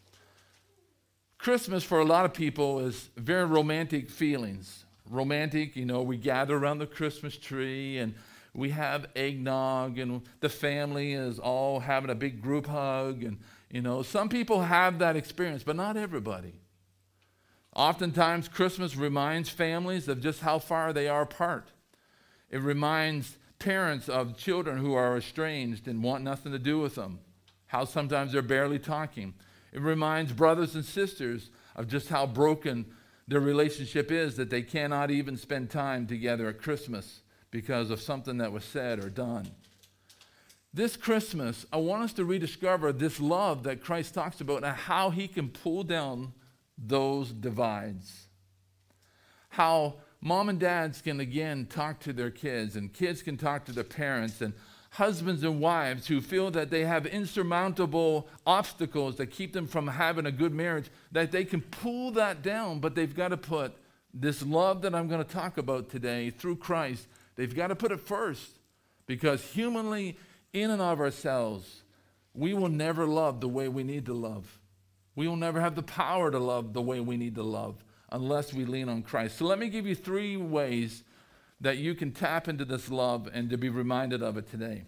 Christmas 1.38 1.84
for 1.84 2.00
a 2.00 2.04
lot 2.04 2.24
of 2.24 2.34
people 2.34 2.80
is 2.80 3.10
very 3.16 3.44
romantic 3.44 4.10
feelings. 4.10 4.84
Romantic, 5.08 5.76
you 5.76 5.84
know, 5.84 6.02
we 6.02 6.16
gather 6.16 6.56
around 6.56 6.78
the 6.78 6.86
Christmas 6.86 7.36
tree 7.36 7.98
and 7.98 8.14
we 8.54 8.70
have 8.70 9.06
eggnog 9.14 9.98
and 9.98 10.22
the 10.40 10.48
family 10.48 11.12
is 11.12 11.38
all 11.38 11.80
having 11.80 12.10
a 12.10 12.14
big 12.14 12.42
group 12.42 12.66
hug 12.66 13.22
and 13.22 13.38
you 13.70 13.80
know 13.80 14.02
some 14.02 14.28
people 14.28 14.62
have 14.62 14.98
that 14.98 15.16
experience 15.16 15.62
but 15.62 15.76
not 15.76 15.96
everybody. 15.96 16.54
Oftentimes 17.76 18.48
christmas 18.48 18.96
reminds 18.96 19.48
families 19.48 20.08
of 20.08 20.20
just 20.20 20.40
how 20.40 20.58
far 20.58 20.92
they 20.92 21.08
are 21.08 21.22
apart. 21.22 21.68
It 22.50 22.60
reminds 22.60 23.38
parents 23.58 24.08
of 24.08 24.36
children 24.36 24.78
who 24.78 24.94
are 24.94 25.16
estranged 25.16 25.86
and 25.86 26.02
want 26.02 26.24
nothing 26.24 26.50
to 26.52 26.58
do 26.58 26.80
with 26.80 26.96
them 26.96 27.20
how 27.68 27.84
sometimes 27.84 28.32
they're 28.32 28.42
barely 28.42 28.78
talking 28.78 29.34
it 29.72 29.80
reminds 29.80 30.32
brothers 30.32 30.74
and 30.74 30.84
sisters 30.84 31.50
of 31.76 31.88
just 31.88 32.08
how 32.08 32.26
broken 32.26 32.84
their 33.26 33.40
relationship 33.40 34.10
is 34.10 34.36
that 34.36 34.50
they 34.50 34.62
cannot 34.62 35.10
even 35.10 35.36
spend 35.36 35.70
time 35.70 36.06
together 36.06 36.48
at 36.48 36.60
christmas 36.60 37.20
because 37.50 37.90
of 37.90 38.00
something 38.00 38.38
that 38.38 38.52
was 38.52 38.64
said 38.64 39.02
or 39.02 39.08
done. 39.08 39.50
This 40.72 40.96
Christmas, 40.96 41.64
I 41.72 41.78
want 41.78 42.02
us 42.02 42.12
to 42.14 42.24
rediscover 42.24 42.92
this 42.92 43.18
love 43.18 43.62
that 43.62 43.82
Christ 43.82 44.14
talks 44.14 44.40
about 44.40 44.64
and 44.64 44.76
how 44.76 45.10
he 45.10 45.26
can 45.26 45.48
pull 45.48 45.82
down 45.82 46.34
those 46.76 47.32
divides. 47.32 48.28
How 49.48 49.96
mom 50.20 50.50
and 50.50 50.60
dads 50.60 51.00
can 51.00 51.20
again 51.20 51.66
talk 51.66 52.00
to 52.00 52.12
their 52.12 52.30
kids, 52.30 52.76
and 52.76 52.92
kids 52.92 53.22
can 53.22 53.36
talk 53.36 53.64
to 53.64 53.72
their 53.72 53.82
parents, 53.82 54.42
and 54.42 54.52
husbands 54.90 55.42
and 55.42 55.60
wives 55.60 56.06
who 56.06 56.20
feel 56.20 56.50
that 56.52 56.70
they 56.70 56.84
have 56.84 57.06
insurmountable 57.06 58.28
obstacles 58.46 59.16
that 59.16 59.26
keep 59.26 59.52
them 59.52 59.66
from 59.66 59.86
having 59.86 60.26
a 60.26 60.32
good 60.32 60.54
marriage, 60.54 60.90
that 61.12 61.30
they 61.30 61.44
can 61.44 61.60
pull 61.60 62.10
that 62.12 62.42
down, 62.42 62.80
but 62.80 62.94
they've 62.94 63.14
got 63.14 63.28
to 63.28 63.36
put 63.36 63.74
this 64.14 64.42
love 64.42 64.82
that 64.82 64.94
I'm 64.94 65.08
going 65.08 65.24
to 65.24 65.30
talk 65.30 65.58
about 65.58 65.90
today 65.90 66.30
through 66.30 66.56
Christ 66.56 67.06
They've 67.38 67.54
got 67.54 67.68
to 67.68 67.76
put 67.76 67.92
it 67.92 68.00
first 68.00 68.58
because 69.06 69.40
humanly, 69.52 70.18
in 70.52 70.72
and 70.72 70.82
of 70.82 70.98
ourselves, 70.98 71.84
we 72.34 72.52
will 72.52 72.68
never 72.68 73.06
love 73.06 73.40
the 73.40 73.48
way 73.48 73.68
we 73.68 73.84
need 73.84 74.06
to 74.06 74.12
love. 74.12 74.58
We 75.14 75.28
will 75.28 75.36
never 75.36 75.60
have 75.60 75.76
the 75.76 75.84
power 75.84 76.32
to 76.32 76.38
love 76.40 76.72
the 76.72 76.82
way 76.82 76.98
we 76.98 77.16
need 77.16 77.36
to 77.36 77.44
love 77.44 77.76
unless 78.10 78.52
we 78.52 78.64
lean 78.64 78.88
on 78.88 79.02
Christ. 79.02 79.38
So 79.38 79.44
let 79.44 79.60
me 79.60 79.68
give 79.68 79.86
you 79.86 79.94
three 79.94 80.36
ways 80.36 81.04
that 81.60 81.78
you 81.78 81.94
can 81.94 82.12
tap 82.12 82.48
into 82.48 82.64
this 82.64 82.90
love 82.90 83.28
and 83.32 83.50
to 83.50 83.58
be 83.58 83.68
reminded 83.68 84.22
of 84.22 84.36
it 84.36 84.48
today. 84.50 84.84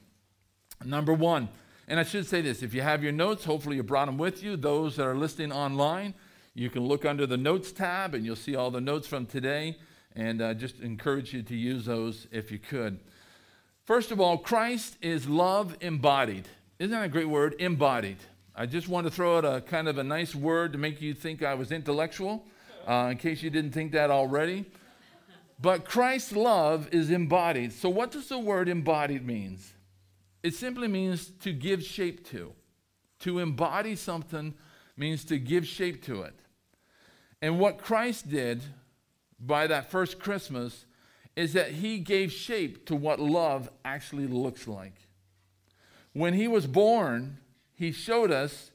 Number 0.85 1.13
one, 1.13 1.49
and 1.89 1.99
I 1.99 2.05
should 2.05 2.27
say 2.27 2.41
this 2.41 2.63
if 2.63 2.73
you 2.73 2.83
have 2.83 3.03
your 3.03 3.13
notes, 3.13 3.45
hopefully 3.45 3.77
you 3.77 3.83
brought 3.83 4.07
them 4.07 4.19
with 4.19 4.43
you. 4.43 4.57
Those 4.57 4.97
that 4.97 5.07
are 5.07 5.17
listening 5.17 5.53
online, 5.53 6.15
You 6.55 6.69
can 6.69 6.85
look 6.85 7.05
under 7.05 7.27
the 7.27 7.37
notes 7.37 7.73
tab 7.73 8.15
and 8.15 8.25
you'll 8.25 8.37
see 8.37 8.57
all 8.57 8.71
the 8.71 8.81
notes 8.81 9.07
from 9.07 9.27
today. 9.27 9.77
And 10.17 10.43
uh, 10.43 10.55
just 10.55 10.81
encourage 10.81 11.33
you 11.33 11.43
to 11.45 11.57
use 11.57 11.85
those 11.85 12.27
if 12.33 12.51
you 12.51 12.59
could. 12.59 12.99
First 13.85 14.11
of 14.11 14.21
all, 14.21 14.39
Christ 14.39 14.97
is 15.01 15.29
love 15.29 15.77
embodied. 15.81 16.49
Isn't 16.81 16.91
that 16.91 17.05
a 17.05 17.09
great 17.09 17.29
word? 17.29 17.55
Embodied. 17.61 18.19
I 18.55 18.67
just 18.67 18.89
want 18.89 19.07
to 19.07 19.11
throw 19.13 19.39
out 19.39 19.45
a 19.45 19.61
kind 19.61 19.87
of 19.87 19.99
a 19.99 20.05
nice 20.05 20.35
word 20.35 20.73
to 20.73 20.79
make 20.79 21.01
you 21.01 21.15
think 21.15 21.45
I 21.45 21.55
was 21.55 21.71
intellectual, 21.71 22.45
uh, 22.89 23.09
in 23.13 23.19
case 23.19 23.43
you 23.43 23.51
didn't 23.51 23.71
think 23.71 23.93
that 23.93 24.11
already. 24.11 24.65
But 25.61 25.85
Christ's 25.85 26.33
love 26.33 26.89
is 26.93 27.11
embodied. 27.11 27.73
So, 27.73 27.89
what 27.91 28.11
does 28.11 28.29
the 28.29 28.39
word 28.39 28.69
embodied 28.69 29.27
means? 29.27 29.73
It 30.43 30.55
simply 30.55 30.89
means 30.89 31.31
to 31.43 31.53
give 31.53 31.85
shape 31.85 32.27
to. 32.31 32.53
To 33.21 33.39
embody 33.41 33.95
something 33.97 34.55
means 34.97 35.25
to 35.27 35.39
give 35.39 35.67
shape 35.67 36.03
to 36.05 36.23
it. 36.23 36.35
And 37.43 37.59
what 37.59 37.79
Christ 37.79 38.31
did 38.31 38.63
by 39.39 39.67
that 39.67 39.91
first 39.91 40.19
Christmas 40.19 40.87
is 41.37 41.53
that 41.53 41.73
he 41.73 41.99
gave 41.99 42.33
shape 42.33 42.87
to 42.87 42.95
what 42.95 43.21
love 43.21 43.71
actually 43.85 44.27
looks 44.27 44.67
like. 44.67 44.95
When 46.13 46.35
he 46.35 46.49
was 46.49 46.67
born, 46.67 47.39
he 47.75 47.93
showed 47.93 48.31
us, 48.31 48.71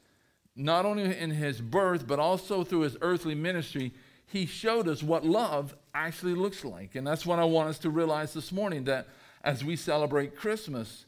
not 0.55 0.85
only 0.85 1.15
in 1.17 1.31
his 1.31 1.61
birth, 1.61 2.07
but 2.07 2.17
also 2.17 2.63
through 2.63 2.81
his 2.81 2.97
earthly 3.01 3.35
ministry, 3.35 3.93
he 4.27 4.45
showed 4.45 4.87
us 4.87 5.03
what 5.03 5.25
love 5.25 5.75
actually 5.93 6.33
looks 6.33 6.65
like. 6.65 6.95
And 6.95 7.05
that's 7.05 7.25
what 7.25 7.39
I 7.39 7.45
want 7.45 7.69
us 7.69 7.79
to 7.79 7.89
realize 7.89 8.33
this 8.33 8.51
morning 8.51 8.85
that 8.85 9.07
as 9.43 9.63
we 9.63 9.75
celebrate 9.75 10.35
Christmas, 10.35 11.05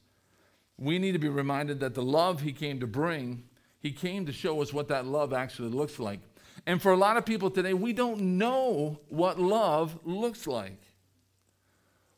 we 0.78 1.00
need 1.00 1.14
to 1.14 1.20
be 1.20 1.30
reminded 1.30 1.80
that 1.80 1.96
the 1.96 2.04
love 2.04 2.42
he 2.42 2.54
came 2.54 2.80
to 2.80 2.88
bring, 2.88 3.44
he 3.80 3.92
came 3.92 4.26
to 4.26 4.32
show 4.32 4.62
us 4.62 4.72
what 4.72 4.88
that 4.90 5.06
love 5.06 5.34
actually 5.34 5.70
looks 5.70 6.00
like. 6.00 6.20
And 6.66 6.82
for 6.82 6.92
a 6.92 6.98
lot 6.98 7.18
of 7.18 7.26
people 7.26 7.50
today, 7.50 7.74
we 7.74 7.94
don't 7.94 8.38
know 8.38 9.00
what 9.10 9.40
love 9.40 10.00
looks 10.04 10.48
like. 10.48 10.82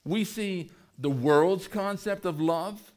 We 0.03 0.24
see 0.24 0.72
the 0.98 1.10
world's 1.10 1.68
concept 1.68 2.25
of 2.25 2.41
love. 2.41 2.91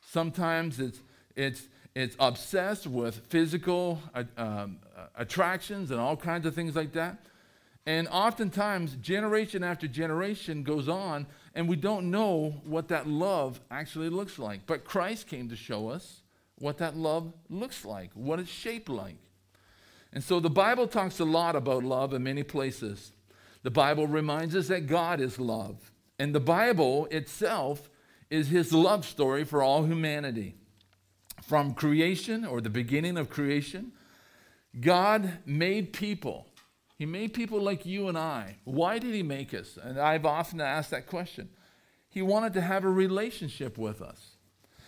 Sometimes 0.00 0.80
it's, 0.80 1.00
it's, 1.36 1.68
it's 1.94 2.16
obsessed 2.18 2.86
with 2.86 3.26
physical 3.28 4.00
uh, 4.14 4.24
um, 4.36 4.78
attractions 5.16 5.90
and 5.90 6.00
all 6.00 6.16
kinds 6.16 6.46
of 6.46 6.54
things 6.54 6.74
like 6.74 6.92
that. 6.92 7.18
And 7.86 8.08
oftentimes, 8.08 8.96
generation 8.96 9.62
after 9.62 9.86
generation 9.86 10.62
goes 10.62 10.88
on, 10.88 11.26
and 11.54 11.68
we 11.68 11.76
don't 11.76 12.10
know 12.10 12.62
what 12.64 12.88
that 12.88 13.06
love 13.06 13.60
actually 13.70 14.08
looks 14.08 14.38
like. 14.38 14.66
But 14.66 14.84
Christ 14.84 15.26
came 15.26 15.50
to 15.50 15.56
show 15.56 15.88
us 15.88 16.22
what 16.58 16.78
that 16.78 16.96
love 16.96 17.32
looks 17.50 17.84
like, 17.84 18.10
what 18.14 18.40
it's 18.40 18.50
shaped 18.50 18.88
like. 18.88 19.16
And 20.12 20.24
so 20.24 20.40
the 20.40 20.50
Bible 20.50 20.86
talks 20.86 21.20
a 21.20 21.24
lot 21.24 21.56
about 21.56 21.84
love 21.84 22.14
in 22.14 22.22
many 22.22 22.42
places. 22.42 23.12
The 23.64 23.70
Bible 23.70 24.06
reminds 24.06 24.54
us 24.54 24.68
that 24.68 24.86
God 24.86 25.20
is 25.20 25.38
love. 25.38 25.90
And 26.18 26.34
the 26.34 26.40
Bible 26.40 27.06
itself 27.10 27.90
is 28.30 28.48
his 28.48 28.72
love 28.72 29.04
story 29.04 29.44
for 29.44 29.62
all 29.62 29.84
humanity. 29.84 30.54
From 31.42 31.74
creation, 31.74 32.46
or 32.46 32.60
the 32.60 32.70
beginning 32.70 33.18
of 33.18 33.28
creation, 33.28 33.92
God 34.80 35.38
made 35.44 35.92
people 35.92 36.46
he 36.96 37.06
made 37.06 37.34
people 37.34 37.60
like 37.60 37.84
you 37.84 38.08
and 38.08 38.16
I. 38.16 38.56
Why 38.64 38.98
did 38.98 39.14
He 39.14 39.22
make 39.22 39.52
us? 39.52 39.78
And 39.82 39.98
I've 39.98 40.24
often 40.24 40.60
asked 40.60 40.90
that 40.90 41.06
question. 41.06 41.48
He 42.08 42.22
wanted 42.22 42.52
to 42.54 42.60
have 42.60 42.84
a 42.84 42.88
relationship 42.88 43.76
with 43.76 44.00
us. 44.00 44.36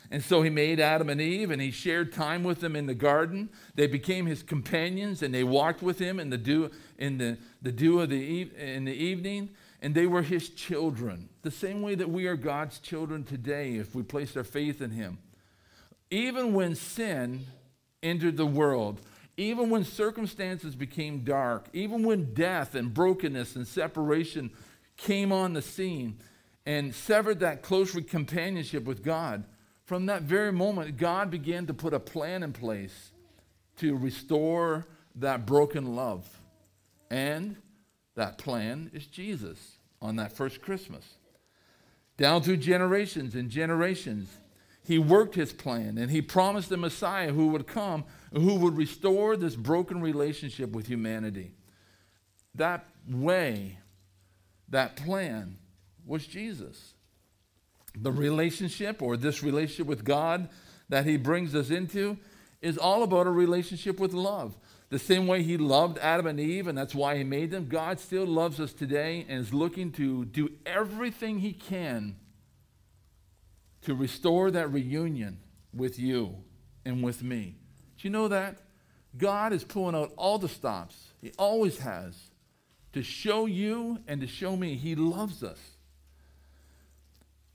And 0.08 0.22
so 0.22 0.42
he 0.42 0.50
made 0.50 0.78
Adam 0.78 1.10
and 1.10 1.20
Eve 1.20 1.50
and 1.50 1.60
he 1.60 1.72
shared 1.72 2.12
time 2.12 2.44
with 2.44 2.60
them 2.60 2.76
in 2.76 2.86
the 2.86 2.94
garden. 2.94 3.48
They 3.74 3.88
became 3.88 4.26
his 4.26 4.44
companions 4.44 5.20
and 5.20 5.34
they 5.34 5.42
walked 5.42 5.82
with 5.82 5.98
him 5.98 6.20
in 6.20 6.30
the 6.30 6.38
dew, 6.38 6.70
in 6.96 7.18
the, 7.18 7.38
the 7.60 7.72
dew 7.72 8.00
of 8.00 8.10
the, 8.10 8.42
in 8.42 8.84
the 8.84 8.94
evening. 8.94 9.50
And 9.82 9.96
they 9.96 10.06
were 10.06 10.22
his 10.22 10.48
children, 10.50 11.28
the 11.42 11.50
same 11.50 11.82
way 11.82 11.96
that 11.96 12.08
we 12.08 12.26
are 12.28 12.36
God's 12.36 12.78
children 12.78 13.24
today 13.24 13.74
if 13.74 13.96
we 13.96 14.04
place 14.04 14.36
our 14.36 14.44
faith 14.44 14.80
in 14.80 14.90
him. 14.90 15.18
Even 16.10 16.54
when 16.54 16.76
sin 16.76 17.46
entered 18.00 18.36
the 18.36 18.46
world, 18.46 19.00
even 19.36 19.68
when 19.70 19.84
circumstances 19.84 20.74
became 20.74 21.24
dark, 21.24 21.68
even 21.72 22.02
when 22.02 22.32
death 22.32 22.74
and 22.74 22.94
brokenness 22.94 23.56
and 23.56 23.66
separation 23.66 24.50
came 24.96 25.30
on 25.30 25.52
the 25.52 25.62
scene 25.62 26.18
and 26.64 26.94
severed 26.94 27.40
that 27.40 27.62
close 27.62 27.92
companionship 28.08 28.84
with 28.84 29.02
God, 29.02 29.44
from 29.84 30.06
that 30.06 30.22
very 30.22 30.52
moment, 30.52 30.96
God 30.96 31.30
began 31.30 31.66
to 31.66 31.74
put 31.74 31.94
a 31.94 32.00
plan 32.00 32.42
in 32.42 32.52
place 32.52 33.12
to 33.76 33.96
restore 33.96 34.86
that 35.16 35.46
broken 35.46 35.94
love. 35.94 36.28
And 37.10 37.56
that 38.16 38.38
plan 38.38 38.90
is 38.92 39.06
Jesus 39.06 39.78
on 40.02 40.16
that 40.16 40.32
first 40.32 40.60
Christmas. 40.60 41.04
Down 42.16 42.42
through 42.42 42.56
generations 42.56 43.34
and 43.34 43.50
generations, 43.50 44.28
he 44.82 44.98
worked 44.98 45.34
his 45.34 45.52
plan 45.52 45.98
and 45.98 46.10
he 46.10 46.22
promised 46.22 46.68
the 46.68 46.76
Messiah 46.76 47.32
who 47.32 47.48
would 47.48 47.66
come, 47.66 48.04
who 48.36 48.56
would 48.56 48.76
restore 48.76 49.36
this 49.36 49.56
broken 49.56 50.00
relationship 50.00 50.72
with 50.72 50.86
humanity. 50.86 51.52
That 52.54 52.86
way, 53.08 53.78
that 54.68 54.96
plan 54.96 55.58
was 56.04 56.26
Jesus. 56.26 56.94
The 57.94 58.12
relationship 58.12 59.00
or 59.00 59.16
this 59.16 59.42
relationship 59.42 59.86
with 59.86 60.04
God 60.04 60.48
that 60.88 61.06
he 61.06 61.16
brings 61.16 61.54
us 61.54 61.70
into 61.70 62.18
is 62.60 62.76
all 62.76 63.02
about 63.02 63.26
a 63.26 63.30
relationship 63.30 63.98
with 63.98 64.12
love. 64.12 64.56
The 64.88 64.98
same 64.98 65.26
way 65.26 65.42
he 65.42 65.56
loved 65.56 65.98
Adam 65.98 66.26
and 66.26 66.38
Eve, 66.38 66.68
and 66.68 66.76
that's 66.76 66.94
why 66.94 67.16
he 67.16 67.24
made 67.24 67.50
them, 67.50 67.66
God 67.66 67.98
still 67.98 68.26
loves 68.26 68.60
us 68.60 68.72
today 68.72 69.26
and 69.28 69.40
is 69.40 69.52
looking 69.52 69.92
to 69.92 70.24
do 70.26 70.50
everything 70.64 71.40
he 71.40 71.52
can 71.52 72.16
to 73.82 73.94
restore 73.94 74.50
that 74.50 74.70
reunion 74.72 75.38
with 75.72 75.98
you 75.98 76.36
and 76.84 77.02
with 77.02 77.22
me. 77.22 77.56
Do 77.98 78.08
you 78.08 78.10
know 78.10 78.28
that? 78.28 78.58
God 79.16 79.52
is 79.52 79.64
pulling 79.64 79.94
out 79.94 80.12
all 80.16 80.38
the 80.38 80.48
stops. 80.48 80.96
He 81.20 81.32
always 81.38 81.78
has 81.78 82.14
to 82.92 83.02
show 83.02 83.46
you 83.46 83.98
and 84.06 84.20
to 84.20 84.26
show 84.26 84.56
me 84.56 84.76
He 84.76 84.94
loves 84.94 85.42
us. 85.42 85.58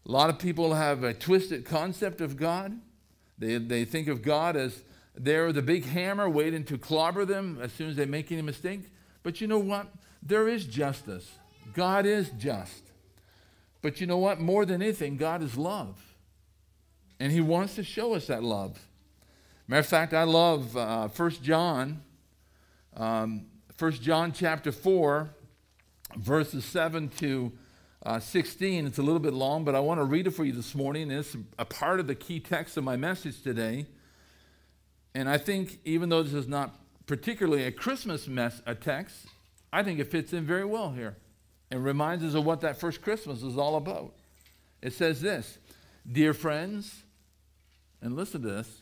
A 0.05 0.12
lot 0.12 0.29
of 0.29 0.39
people 0.39 0.74
have 0.74 1.03
a 1.03 1.13
twisted 1.13 1.65
concept 1.65 2.21
of 2.21 2.38
God. 2.38 2.79
They, 3.38 3.57
they 3.57 3.86
think 3.86 4.07
of 4.07 4.21
God 4.21 4.55
as 4.55 4.83
they're 5.15 5.51
the 5.51 5.62
big 5.62 5.86
hammer 5.86 6.29
waiting 6.29 6.63
to 6.65 6.77
clobber 6.77 7.25
them 7.25 7.60
as 7.62 7.71
soon 7.74 7.89
as 7.89 7.95
they 7.95 8.05
make 8.05 8.31
any 8.31 8.41
mistake. 8.41 8.81
But 9.24 9.41
you 9.41 9.48
know 9.48 9.60
what? 9.60 9.88
There 10.24 10.48
is 10.48 10.65
justice. 10.65 11.29
God 11.74 12.05
is 12.05 12.29
just. 12.38 12.83
But 13.81 14.01
you 14.01 14.07
know 14.07 14.17
what? 14.17 14.39
More 14.39 14.65
than 14.65 14.81
anything, 14.81 15.17
God 15.17 15.41
is 15.41 15.57
love. 15.57 16.00
And 17.19 17.31
he 17.31 17.41
wants 17.41 17.75
to 17.75 17.83
show 17.83 18.13
us 18.13 18.27
that 18.27 18.43
love. 18.43 18.79
Matter 19.72 19.80
of 19.80 19.86
fact, 19.86 20.13
I 20.13 20.24
love 20.24 20.75
uh, 20.75 21.08
1 21.08 21.30
John, 21.44 22.01
um, 22.98 23.46
1 23.80 23.92
John 23.94 24.34
chapter 24.34 24.70
4, 24.70 25.30
verses 26.18 26.66
7 26.66 27.08
to 27.20 27.54
uh, 28.06 28.20
16. 28.20 28.86
It's 28.86 28.98
a 28.98 29.01
little 29.01 29.22
bit 29.22 29.32
long, 29.32 29.63
but 29.63 29.74
I 29.74 29.80
want 29.80 30.01
to 30.01 30.04
read 30.04 30.28
it 30.28 30.32
for 30.32 30.44
you 30.44 30.51
this 30.51 30.75
morning. 30.75 31.10
It's 31.10 31.38
a 31.58 31.63
part 31.63 32.01
of 32.01 32.08
the 32.08 32.16
key 32.16 32.42
text 32.42 32.75
of 32.75 32.84
my 32.84 32.98
message 32.98 33.44
today. 33.44 33.86
And 35.16 35.30
I 35.30 35.38
think, 35.38 35.80
even 35.86 36.10
though 36.10 36.22
this 36.22 36.34
is 36.34 36.50
not 36.50 36.75
particularly 37.06 37.63
a 37.63 37.72
Christmas 37.72 38.28
mess, 38.28 38.62
a 38.66 38.75
text, 38.75 39.25
I 39.72 39.84
think 39.84 40.01
it 40.01 40.12
fits 40.12 40.34
in 40.34 40.46
very 40.46 40.66
well 40.66 40.92
here 40.92 41.16
and 41.72 41.82
reminds 41.82 42.25
us 42.25 42.34
of 42.34 42.44
what 42.44 42.60
that 42.60 42.78
first 42.78 43.01
Christmas 43.01 43.42
is 43.42 43.58
all 43.58 43.78
about. 43.78 44.16
It 44.82 44.92
says 44.92 45.22
this 45.22 45.60
Dear 46.12 46.34
friends, 46.34 47.04
and 48.01 48.18
listen 48.18 48.42
to 48.42 48.50
this 48.50 48.82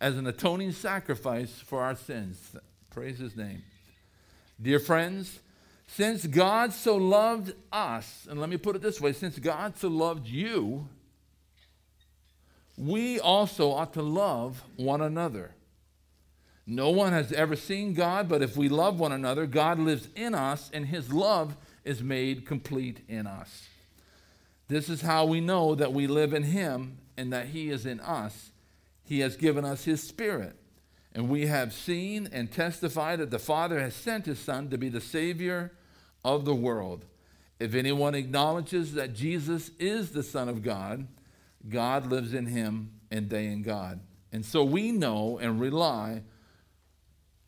as 0.00 0.16
an 0.16 0.26
atoning 0.26 0.72
sacrifice 0.72 1.52
for 1.52 1.82
our 1.82 1.96
sins. 1.96 2.56
Praise 2.90 3.18
His 3.18 3.36
name. 3.36 3.62
Dear 4.60 4.78
friends, 4.78 5.40
since 5.86 6.26
God 6.26 6.72
so 6.72 6.96
loved 6.96 7.52
us, 7.72 8.26
and 8.30 8.40
let 8.40 8.50
me 8.50 8.56
put 8.56 8.76
it 8.76 8.82
this 8.82 9.00
way 9.00 9.12
since 9.12 9.38
God 9.38 9.76
so 9.76 9.88
loved 9.88 10.26
you, 10.26 10.88
we 12.76 13.18
also 13.18 13.72
ought 13.72 13.92
to 13.94 14.02
love 14.02 14.62
one 14.76 15.00
another. 15.00 15.52
No 16.66 16.90
one 16.90 17.12
has 17.12 17.32
ever 17.32 17.56
seen 17.56 17.94
God, 17.94 18.28
but 18.28 18.42
if 18.42 18.56
we 18.56 18.68
love 18.68 19.00
one 19.00 19.10
another, 19.10 19.46
God 19.46 19.78
lives 19.78 20.08
in 20.14 20.34
us, 20.34 20.70
and 20.72 20.86
his 20.86 21.12
love 21.12 21.56
is 21.84 22.02
made 22.02 22.46
complete 22.46 23.00
in 23.08 23.26
us. 23.26 23.68
This 24.68 24.90
is 24.90 25.00
how 25.00 25.24
we 25.24 25.40
know 25.40 25.74
that 25.74 25.94
we 25.94 26.06
live 26.06 26.34
in 26.34 26.42
him 26.42 26.98
and 27.16 27.32
that 27.32 27.46
he 27.46 27.70
is 27.70 27.86
in 27.86 28.00
us. 28.00 28.50
He 29.08 29.20
has 29.20 29.36
given 29.36 29.64
us 29.64 29.84
his 29.84 30.02
spirit. 30.02 30.54
And 31.14 31.30
we 31.30 31.46
have 31.46 31.72
seen 31.72 32.28
and 32.30 32.52
testified 32.52 33.20
that 33.20 33.30
the 33.30 33.38
Father 33.38 33.80
has 33.80 33.94
sent 33.94 34.26
his 34.26 34.38
Son 34.38 34.68
to 34.68 34.76
be 34.76 34.90
the 34.90 35.00
Savior 35.00 35.72
of 36.22 36.44
the 36.44 36.54
world. 36.54 37.06
If 37.58 37.74
anyone 37.74 38.14
acknowledges 38.14 38.92
that 38.92 39.14
Jesus 39.14 39.70
is 39.78 40.10
the 40.10 40.22
Son 40.22 40.50
of 40.50 40.62
God, 40.62 41.08
God 41.66 42.06
lives 42.06 42.34
in 42.34 42.44
him 42.44 42.92
and 43.10 43.30
they 43.30 43.46
in 43.46 43.62
God. 43.62 44.00
And 44.30 44.44
so 44.44 44.62
we 44.62 44.92
know 44.92 45.38
and 45.38 45.58
rely 45.58 46.22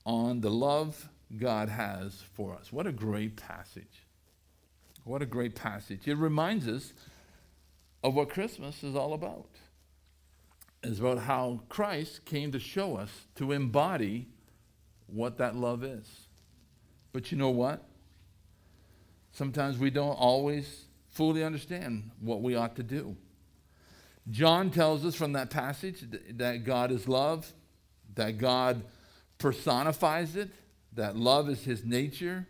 on 0.06 0.40
the 0.40 0.50
love 0.50 1.10
God 1.36 1.68
has 1.68 2.22
for 2.32 2.54
us. 2.54 2.72
What 2.72 2.86
a 2.86 2.92
great 2.92 3.36
passage. 3.36 4.06
What 5.04 5.20
a 5.20 5.26
great 5.26 5.54
passage. 5.54 6.08
It 6.08 6.16
reminds 6.16 6.66
us 6.66 6.94
of 8.02 8.14
what 8.14 8.30
Christmas 8.30 8.82
is 8.82 8.96
all 8.96 9.12
about. 9.12 9.50
It's 10.82 10.98
about 10.98 11.18
how 11.18 11.60
Christ 11.68 12.24
came 12.24 12.52
to 12.52 12.58
show 12.58 12.96
us, 12.96 13.10
to 13.36 13.52
embody 13.52 14.28
what 15.06 15.38
that 15.38 15.54
love 15.54 15.84
is. 15.84 16.08
But 17.12 17.30
you 17.30 17.38
know 17.38 17.50
what? 17.50 17.84
Sometimes 19.32 19.78
we 19.78 19.90
don't 19.90 20.14
always 20.14 20.84
fully 21.08 21.44
understand 21.44 22.10
what 22.20 22.40
we 22.40 22.54
ought 22.54 22.76
to 22.76 22.82
do. 22.82 23.16
John 24.30 24.70
tells 24.70 25.04
us 25.04 25.14
from 25.14 25.32
that 25.32 25.50
passage 25.50 26.04
that 26.30 26.64
God 26.64 26.92
is 26.92 27.08
love, 27.08 27.52
that 28.14 28.38
God 28.38 28.82
personifies 29.38 30.36
it, 30.36 30.50
that 30.92 31.16
love 31.16 31.48
is 31.48 31.64
his 31.64 31.84
nature, 31.84 32.46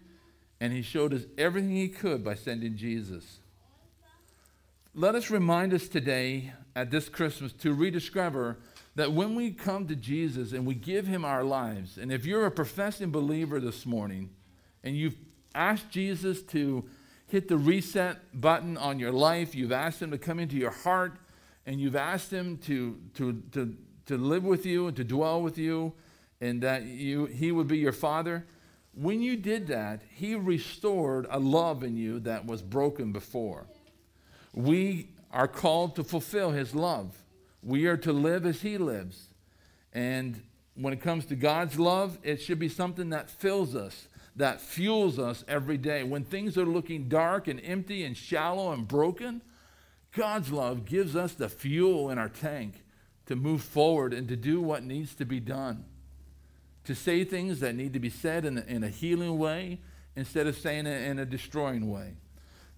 and 0.60 0.72
he 0.72 0.82
showed 0.82 1.14
us 1.14 1.22
everything 1.38 1.74
he 1.74 1.88
could 1.88 2.24
by 2.24 2.34
sending 2.34 2.76
Jesus. 2.76 3.38
Let 4.94 5.14
us 5.14 5.30
remind 5.30 5.72
us 5.72 5.88
today 5.88 6.52
at 6.80 6.90
this 6.90 7.10
Christmas 7.10 7.52
to 7.52 7.74
rediscover 7.74 8.56
that 8.94 9.12
when 9.12 9.34
we 9.34 9.50
come 9.50 9.86
to 9.86 9.94
Jesus 9.94 10.52
and 10.52 10.64
we 10.64 10.74
give 10.74 11.06
him 11.06 11.26
our 11.26 11.44
lives, 11.44 11.98
and 11.98 12.10
if 12.10 12.24
you're 12.24 12.46
a 12.46 12.50
professing 12.50 13.10
believer 13.10 13.60
this 13.60 13.84
morning 13.84 14.30
and 14.82 14.96
you've 14.96 15.16
asked 15.54 15.90
Jesus 15.90 16.40
to 16.44 16.88
hit 17.26 17.48
the 17.48 17.58
reset 17.58 18.40
button 18.40 18.78
on 18.78 18.98
your 18.98 19.12
life, 19.12 19.54
you've 19.54 19.72
asked 19.72 20.00
him 20.00 20.10
to 20.10 20.16
come 20.16 20.38
into 20.38 20.56
your 20.56 20.70
heart, 20.70 21.18
and 21.66 21.78
you've 21.78 21.96
asked 21.96 22.32
him 22.32 22.56
to, 22.56 22.98
to, 23.12 23.42
to, 23.52 23.76
to 24.06 24.16
live 24.16 24.44
with 24.44 24.64
you 24.64 24.86
and 24.86 24.96
to 24.96 25.04
dwell 25.04 25.42
with 25.42 25.58
you, 25.58 25.92
and 26.40 26.62
that 26.62 26.84
you, 26.84 27.26
he 27.26 27.52
would 27.52 27.68
be 27.68 27.76
your 27.76 27.92
father. 27.92 28.46
When 28.94 29.20
you 29.20 29.36
did 29.36 29.66
that, 29.66 30.00
he 30.14 30.34
restored 30.34 31.26
a 31.30 31.38
love 31.38 31.84
in 31.84 31.98
you 31.98 32.20
that 32.20 32.46
was 32.46 32.62
broken 32.62 33.12
before. 33.12 33.66
We 34.54 35.10
are 35.32 35.48
called 35.48 35.96
to 35.96 36.04
fulfill 36.04 36.50
his 36.50 36.74
love. 36.74 37.22
We 37.62 37.86
are 37.86 37.96
to 37.98 38.12
live 38.12 38.46
as 38.46 38.62
he 38.62 38.78
lives. 38.78 39.28
And 39.92 40.42
when 40.74 40.92
it 40.92 41.00
comes 41.00 41.26
to 41.26 41.36
God's 41.36 41.78
love, 41.78 42.18
it 42.22 42.40
should 42.40 42.58
be 42.58 42.68
something 42.68 43.10
that 43.10 43.30
fills 43.30 43.74
us, 43.74 44.08
that 44.36 44.60
fuels 44.60 45.18
us 45.18 45.44
every 45.46 45.76
day. 45.76 46.02
When 46.02 46.24
things 46.24 46.56
are 46.56 46.66
looking 46.66 47.08
dark 47.08 47.48
and 47.48 47.60
empty 47.62 48.04
and 48.04 48.16
shallow 48.16 48.72
and 48.72 48.88
broken, 48.88 49.42
God's 50.12 50.50
love 50.50 50.84
gives 50.84 51.14
us 51.14 51.34
the 51.34 51.48
fuel 51.48 52.10
in 52.10 52.18
our 52.18 52.28
tank 52.28 52.82
to 53.26 53.36
move 53.36 53.62
forward 53.62 54.12
and 54.12 54.26
to 54.28 54.36
do 54.36 54.60
what 54.60 54.82
needs 54.82 55.14
to 55.16 55.24
be 55.24 55.38
done. 55.38 55.84
To 56.84 56.94
say 56.94 57.24
things 57.24 57.60
that 57.60 57.74
need 57.74 57.92
to 57.92 58.00
be 58.00 58.10
said 58.10 58.44
in 58.44 58.58
a, 58.58 58.62
in 58.62 58.82
a 58.82 58.88
healing 58.88 59.38
way 59.38 59.80
instead 60.16 60.46
of 60.46 60.56
saying 60.56 60.86
it 60.86 61.02
in 61.06 61.18
a 61.18 61.24
destroying 61.26 61.90
way. 61.90 62.14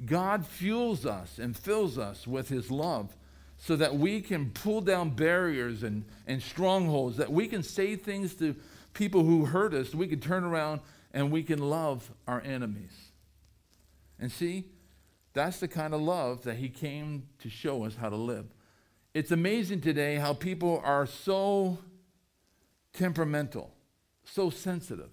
God 0.05 0.47
fuels 0.47 1.07
us 1.07 1.39
and 1.39 1.57
fills 1.57 1.99
us 1.99 2.27
with 2.27 2.49
his 2.49 2.71
love 2.71 3.15
so 3.59 3.77
that 3.77 3.95
we 3.95 4.21
can 4.21 4.51
pull 4.51 4.81
down 4.81 5.11
barriers 5.11 5.83
and, 5.83 6.05
and 6.27 6.43
strongholds, 6.43 7.17
that 7.19 7.31
we 7.31 7.47
can 7.47 7.63
say 7.63 7.95
things 7.95 8.35
to 8.35 8.57
people 8.93 9.23
who 9.25 9.45
hurt 9.45 9.73
us, 9.73 9.95
we 9.95 10.09
can 10.09 10.21
turn 10.21 10.45
around 10.45 10.81
and 11.15 11.31
we 11.31 11.43
can 11.43 11.59
love 11.59 12.11
our 12.27 12.41
enemies. 12.41 13.11
And 14.19 14.33
see, 14.33 14.65
that's 15.33 15.61
the 15.61 15.69
kind 15.69 15.95
of 15.95 16.01
love 16.01 16.43
that 16.43 16.57
he 16.57 16.69
came 16.69 17.29
to 17.41 17.49
show 17.49 17.85
us 17.85 17.97
how 17.97 18.09
to 18.09 18.17
live. 18.17 18.47
It's 19.15 19.31
amazing 19.31 19.81
today 19.81 20.17
how 20.17 20.35
people 20.35 20.81
are 20.85 21.07
so 21.07 21.79
temperamental, 22.93 23.73
so 24.25 24.51
sensitive. 24.51 25.11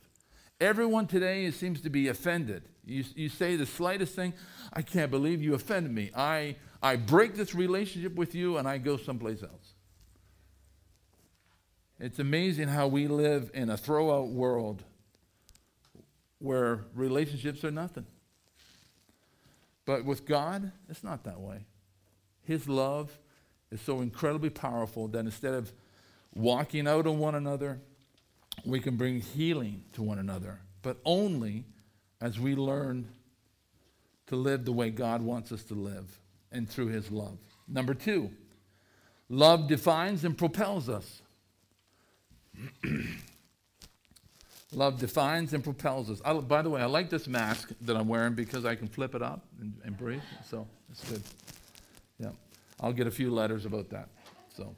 Everyone 0.62 1.08
today 1.08 1.50
seems 1.52 1.82
to 1.82 1.90
be 1.90 2.10
offended. 2.10 2.64
You, 2.86 3.04
you 3.16 3.30
say 3.30 3.56
the 3.56 3.66
slightest 3.66 4.14
thing, 4.14 4.34
I 4.74 4.82
can't 4.82 5.10
believe 5.10 5.42
you 5.42 5.54
offended 5.54 5.94
me. 5.94 6.12
I, 6.16 6.58
I 6.82 6.98
break 6.98 7.36
this 7.36 7.56
relationship 7.56 8.16
with 8.16 8.36
you 8.36 8.58
and 8.58 8.68
I 8.68 8.78
go 8.78 8.98
someplace 8.98 9.42
else. 9.42 9.74
It's 12.00 12.20
amazing 12.20 12.70
how 12.70 12.88
we 12.88 13.08
live 13.08 13.52
in 13.54 13.70
a 13.70 13.78
throwout 13.78 14.32
world 14.32 14.84
where 16.40 16.86
relationships 16.94 17.64
are 17.64 17.72
nothing. 17.72 18.06
But 19.86 20.06
with 20.06 20.26
God, 20.26 20.72
it's 20.90 21.04
not 21.04 21.24
that 21.24 21.40
way. 21.40 21.66
His 22.44 22.68
love 22.68 23.18
is 23.72 23.82
so 23.82 24.02
incredibly 24.02 24.50
powerful 24.50 25.08
that 25.10 25.20
instead 25.20 25.54
of 25.54 25.72
walking 26.34 26.88
out 26.88 27.06
on 27.06 27.20
one 27.20 27.36
another, 27.36 27.82
we 28.66 28.80
can 28.80 28.96
bring 28.96 29.22
healing 29.22 29.84
to 29.94 30.02
one 30.02 30.20
another, 30.20 30.60
but 30.82 30.98
only 31.06 31.66
as 32.22 32.40
we 32.40 32.56
learn 32.56 33.08
to 34.28 34.36
live 34.36 34.66
the 34.66 34.72
way 34.72 34.90
God 34.90 35.22
wants 35.22 35.52
us 35.52 35.64
to 35.66 35.74
live 35.74 36.20
and 36.52 36.70
through 36.70 36.88
His 36.88 37.12
love. 37.12 37.38
Number 37.68 37.94
two, 37.94 38.32
love 39.30 39.68
defines 39.68 40.24
and 40.24 40.38
propels 40.38 40.90
us. 40.90 41.22
Love 44.72 45.00
defines 45.00 45.54
and 45.54 45.64
propels 45.64 46.12
us. 46.12 46.22
I, 46.24 46.32
by 46.34 46.62
the 46.62 46.70
way, 46.70 46.80
I 46.80 46.86
like 46.86 47.10
this 47.10 47.28
mask 47.28 47.72
that 47.82 47.98
I'm 47.98 48.08
wearing 48.08 48.36
because 48.36 48.66
I 48.66 48.76
can 48.76 48.88
flip 48.88 49.16
it 49.16 49.22
up 49.24 49.44
and, 49.60 49.74
and 49.84 49.98
breathe. 49.98 50.22
So 50.48 50.68
it's 50.92 51.10
good. 51.10 51.24
Yeah. 52.20 52.30
I'll 52.80 52.94
get 52.94 53.08
a 53.08 53.12
few 53.12 53.32
letters 53.32 53.66
about 53.66 53.90
that. 53.90 54.10
So. 54.56 54.76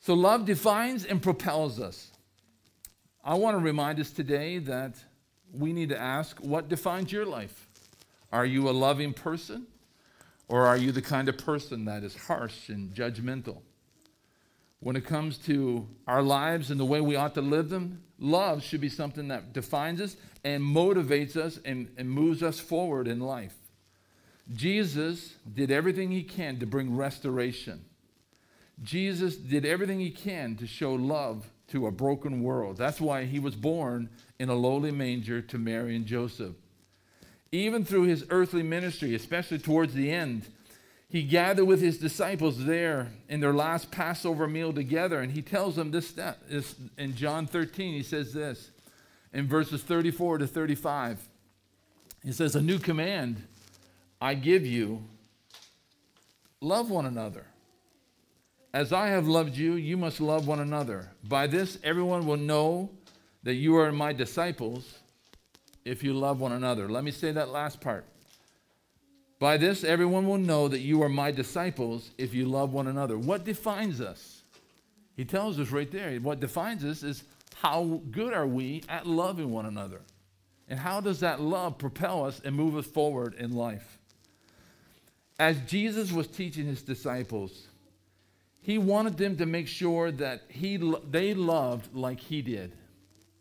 So 0.00 0.14
love 0.14 0.46
defines 0.46 1.04
and 1.04 1.22
propels 1.22 1.78
us. 1.78 2.10
I 3.22 3.34
want 3.34 3.58
to 3.58 3.62
remind 3.62 4.00
us 4.00 4.10
today 4.10 4.58
that 4.58 4.94
we 5.52 5.74
need 5.74 5.90
to 5.90 6.00
ask 6.00 6.38
what 6.38 6.68
defines 6.68 7.12
your 7.12 7.26
life? 7.26 7.68
Are 8.32 8.46
you 8.46 8.68
a 8.68 8.72
loving 8.72 9.12
person? 9.12 9.66
Or 10.48 10.66
are 10.66 10.76
you 10.76 10.90
the 10.90 11.02
kind 11.02 11.28
of 11.28 11.38
person 11.38 11.84
that 11.84 12.02
is 12.02 12.16
harsh 12.16 12.70
and 12.70 12.92
judgmental? 12.92 13.58
When 14.80 14.96
it 14.96 15.04
comes 15.04 15.36
to 15.38 15.86
our 16.08 16.22
lives 16.22 16.70
and 16.70 16.80
the 16.80 16.84
way 16.84 17.02
we 17.02 17.14
ought 17.14 17.34
to 17.34 17.42
live 17.42 17.68
them, 17.68 18.02
love 18.18 18.62
should 18.62 18.80
be 18.80 18.88
something 18.88 19.28
that 19.28 19.52
defines 19.52 20.00
us 20.00 20.16
and 20.42 20.62
motivates 20.62 21.36
us 21.36 21.60
and, 21.64 21.90
and 21.98 22.10
moves 22.10 22.42
us 22.42 22.58
forward 22.58 23.06
in 23.06 23.20
life. 23.20 23.54
Jesus 24.52 25.34
did 25.54 25.70
everything 25.70 26.10
he 26.10 26.22
can 26.22 26.58
to 26.58 26.66
bring 26.66 26.96
restoration. 26.96 27.84
Jesus 28.82 29.36
did 29.36 29.66
everything 29.66 30.00
he 30.00 30.10
can 30.10 30.56
to 30.56 30.66
show 30.66 30.94
love 30.94 31.50
to 31.68 31.86
a 31.86 31.90
broken 31.90 32.42
world. 32.42 32.76
That's 32.76 33.00
why 33.00 33.24
he 33.24 33.38
was 33.38 33.54
born 33.54 34.08
in 34.38 34.48
a 34.48 34.54
lowly 34.54 34.90
manger 34.90 35.40
to 35.42 35.58
Mary 35.58 35.94
and 35.94 36.06
Joseph. 36.06 36.54
Even 37.52 37.84
through 37.84 38.04
his 38.04 38.24
earthly 38.30 38.62
ministry, 38.62 39.14
especially 39.14 39.58
towards 39.58 39.94
the 39.94 40.10
end, 40.10 40.46
he 41.08 41.24
gathered 41.24 41.64
with 41.64 41.80
his 41.80 41.98
disciples 41.98 42.64
there 42.64 43.10
in 43.28 43.40
their 43.40 43.52
last 43.52 43.90
Passover 43.90 44.46
meal 44.46 44.72
together, 44.72 45.20
and 45.20 45.32
he 45.32 45.42
tells 45.42 45.74
them 45.74 45.90
this, 45.90 46.08
step, 46.08 46.38
this 46.48 46.76
in 46.96 47.16
John 47.16 47.46
13. 47.46 47.94
He 47.94 48.04
says 48.04 48.32
this 48.32 48.70
in 49.32 49.48
verses 49.48 49.82
34 49.82 50.38
to 50.38 50.46
35. 50.46 51.20
He 52.24 52.32
says, 52.32 52.54
A 52.54 52.62
new 52.62 52.78
command 52.78 53.42
I 54.20 54.34
give 54.34 54.64
you 54.66 55.02
love 56.60 56.90
one 56.90 57.06
another. 57.06 57.46
As 58.72 58.92
I 58.92 59.08
have 59.08 59.26
loved 59.26 59.56
you, 59.56 59.74
you 59.74 59.96
must 59.96 60.20
love 60.20 60.46
one 60.46 60.60
another. 60.60 61.10
By 61.28 61.46
this, 61.48 61.78
everyone 61.82 62.26
will 62.26 62.36
know 62.36 62.90
that 63.42 63.54
you 63.54 63.76
are 63.76 63.90
my 63.90 64.12
disciples 64.12 64.98
if 65.84 66.04
you 66.04 66.12
love 66.12 66.40
one 66.40 66.52
another. 66.52 66.88
Let 66.88 67.02
me 67.02 67.10
say 67.10 67.32
that 67.32 67.48
last 67.48 67.80
part. 67.80 68.04
By 69.40 69.56
this, 69.56 69.82
everyone 69.82 70.28
will 70.28 70.38
know 70.38 70.68
that 70.68 70.80
you 70.80 71.02
are 71.02 71.08
my 71.08 71.32
disciples 71.32 72.10
if 72.18 72.34
you 72.34 72.44
love 72.44 72.72
one 72.72 72.86
another. 72.86 73.18
What 73.18 73.44
defines 73.44 74.00
us? 74.00 74.42
He 75.16 75.24
tells 75.24 75.58
us 75.58 75.70
right 75.70 75.90
there. 75.90 76.14
What 76.20 76.40
defines 76.40 76.84
us 76.84 77.02
is 77.02 77.24
how 77.56 78.02
good 78.10 78.32
are 78.32 78.46
we 78.46 78.84
at 78.88 79.06
loving 79.06 79.50
one 79.50 79.66
another? 79.66 80.02
And 80.68 80.78
how 80.78 81.00
does 81.00 81.20
that 81.20 81.40
love 81.40 81.78
propel 81.78 82.24
us 82.24 82.40
and 82.44 82.54
move 82.54 82.76
us 82.76 82.86
forward 82.86 83.34
in 83.34 83.54
life? 83.54 83.98
As 85.38 85.58
Jesus 85.62 86.12
was 86.12 86.28
teaching 86.28 86.66
his 86.66 86.82
disciples, 86.82 87.66
he 88.60 88.78
wanted 88.78 89.16
them 89.16 89.36
to 89.38 89.46
make 89.46 89.66
sure 89.66 90.10
that 90.12 90.42
he, 90.48 90.76
they 91.08 91.34
loved 91.34 91.94
like 91.94 92.20
he 92.20 92.42
did. 92.42 92.72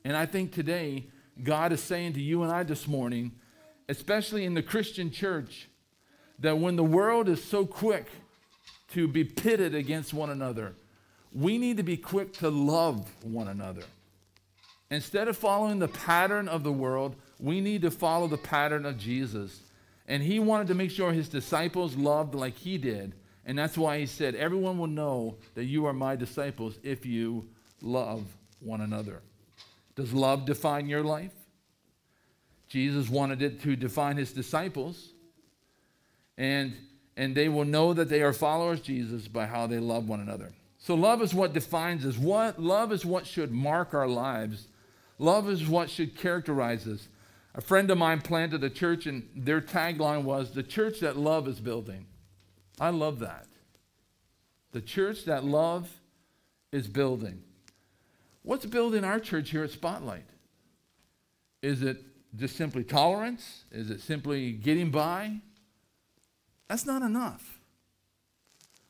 And 0.05 0.15
I 0.15 0.25
think 0.25 0.53
today, 0.53 1.07
God 1.43 1.71
is 1.71 1.81
saying 1.81 2.13
to 2.13 2.21
you 2.21 2.43
and 2.43 2.51
I 2.51 2.63
this 2.63 2.87
morning, 2.87 3.33
especially 3.89 4.45
in 4.45 4.53
the 4.53 4.63
Christian 4.63 5.11
church, 5.11 5.67
that 6.39 6.57
when 6.57 6.75
the 6.75 6.83
world 6.83 7.27
is 7.27 7.43
so 7.43 7.65
quick 7.65 8.07
to 8.91 9.07
be 9.07 9.23
pitted 9.23 9.75
against 9.75 10.13
one 10.13 10.29
another, 10.29 10.73
we 11.33 11.57
need 11.57 11.77
to 11.77 11.83
be 11.83 11.97
quick 11.97 12.33
to 12.33 12.49
love 12.49 13.11
one 13.23 13.49
another. 13.49 13.83
Instead 14.89 15.27
of 15.27 15.37
following 15.37 15.79
the 15.79 15.87
pattern 15.87 16.47
of 16.47 16.63
the 16.63 16.71
world, 16.71 17.15
we 17.39 17.61
need 17.61 17.81
to 17.83 17.91
follow 17.91 18.27
the 18.27 18.37
pattern 18.37 18.85
of 18.85 18.97
Jesus. 18.97 19.61
And 20.07 20.23
he 20.23 20.39
wanted 20.39 20.67
to 20.69 20.73
make 20.73 20.89
sure 20.89 21.11
his 21.11 21.29
disciples 21.29 21.95
loved 21.95 22.33
like 22.33 22.55
he 22.55 22.77
did. 22.77 23.13
And 23.45 23.57
that's 23.57 23.77
why 23.77 23.99
he 23.99 24.05
said, 24.05 24.35
Everyone 24.35 24.77
will 24.77 24.87
know 24.87 25.37
that 25.55 25.65
you 25.65 25.85
are 25.85 25.93
my 25.93 26.15
disciples 26.15 26.77
if 26.83 27.05
you 27.05 27.47
love 27.81 28.23
one 28.59 28.81
another. 28.81 29.21
Does 29.95 30.13
love 30.13 30.45
define 30.45 30.87
your 30.87 31.03
life? 31.03 31.33
Jesus 32.67 33.09
wanted 33.09 33.41
it 33.41 33.61
to 33.63 33.75
define 33.75 34.17
his 34.17 34.31
disciples. 34.31 35.13
And, 36.37 36.73
and 37.17 37.35
they 37.35 37.49
will 37.49 37.65
know 37.65 37.93
that 37.93 38.07
they 38.07 38.21
are 38.21 38.31
followers 38.31 38.79
Jesus 38.79 39.27
by 39.27 39.45
how 39.45 39.67
they 39.67 39.79
love 39.79 40.07
one 40.07 40.21
another. 40.21 40.51
So 40.77 40.95
love 40.95 41.21
is 41.21 41.33
what 41.33 41.53
defines 41.53 42.05
us. 42.05 42.17
What 42.17 42.61
love 42.61 42.93
is 42.93 43.05
what 43.05 43.27
should 43.27 43.51
mark 43.51 43.93
our 43.93 44.07
lives. 44.07 44.67
Love 45.17 45.49
is 45.49 45.67
what 45.67 45.89
should 45.89 46.17
characterize 46.17 46.87
us. 46.87 47.09
A 47.55 47.61
friend 47.61 47.91
of 47.91 47.97
mine 47.97 48.21
planted 48.21 48.63
a 48.63 48.69
church, 48.69 49.05
and 49.05 49.27
their 49.35 49.59
tagline 49.59 50.23
was 50.23 50.51
the 50.51 50.63
church 50.63 51.01
that 51.01 51.17
love 51.17 51.47
is 51.47 51.59
building. 51.59 52.05
I 52.79 52.89
love 52.89 53.19
that. 53.19 53.45
The 54.71 54.81
church 54.81 55.25
that 55.25 55.43
love 55.43 55.89
is 56.71 56.87
building. 56.87 57.41
What's 58.43 58.65
building 58.65 59.03
our 59.03 59.19
church 59.19 59.49
here 59.49 59.63
at 59.63 59.71
Spotlight? 59.71 60.25
Is 61.61 61.81
it 61.81 61.97
just 62.35 62.55
simply 62.55 62.83
tolerance? 62.83 63.63
Is 63.71 63.89
it 63.89 64.01
simply 64.01 64.51
getting 64.51 64.91
by? 64.91 65.39
That's 66.67 66.85
not 66.85 67.01
enough. 67.01 67.59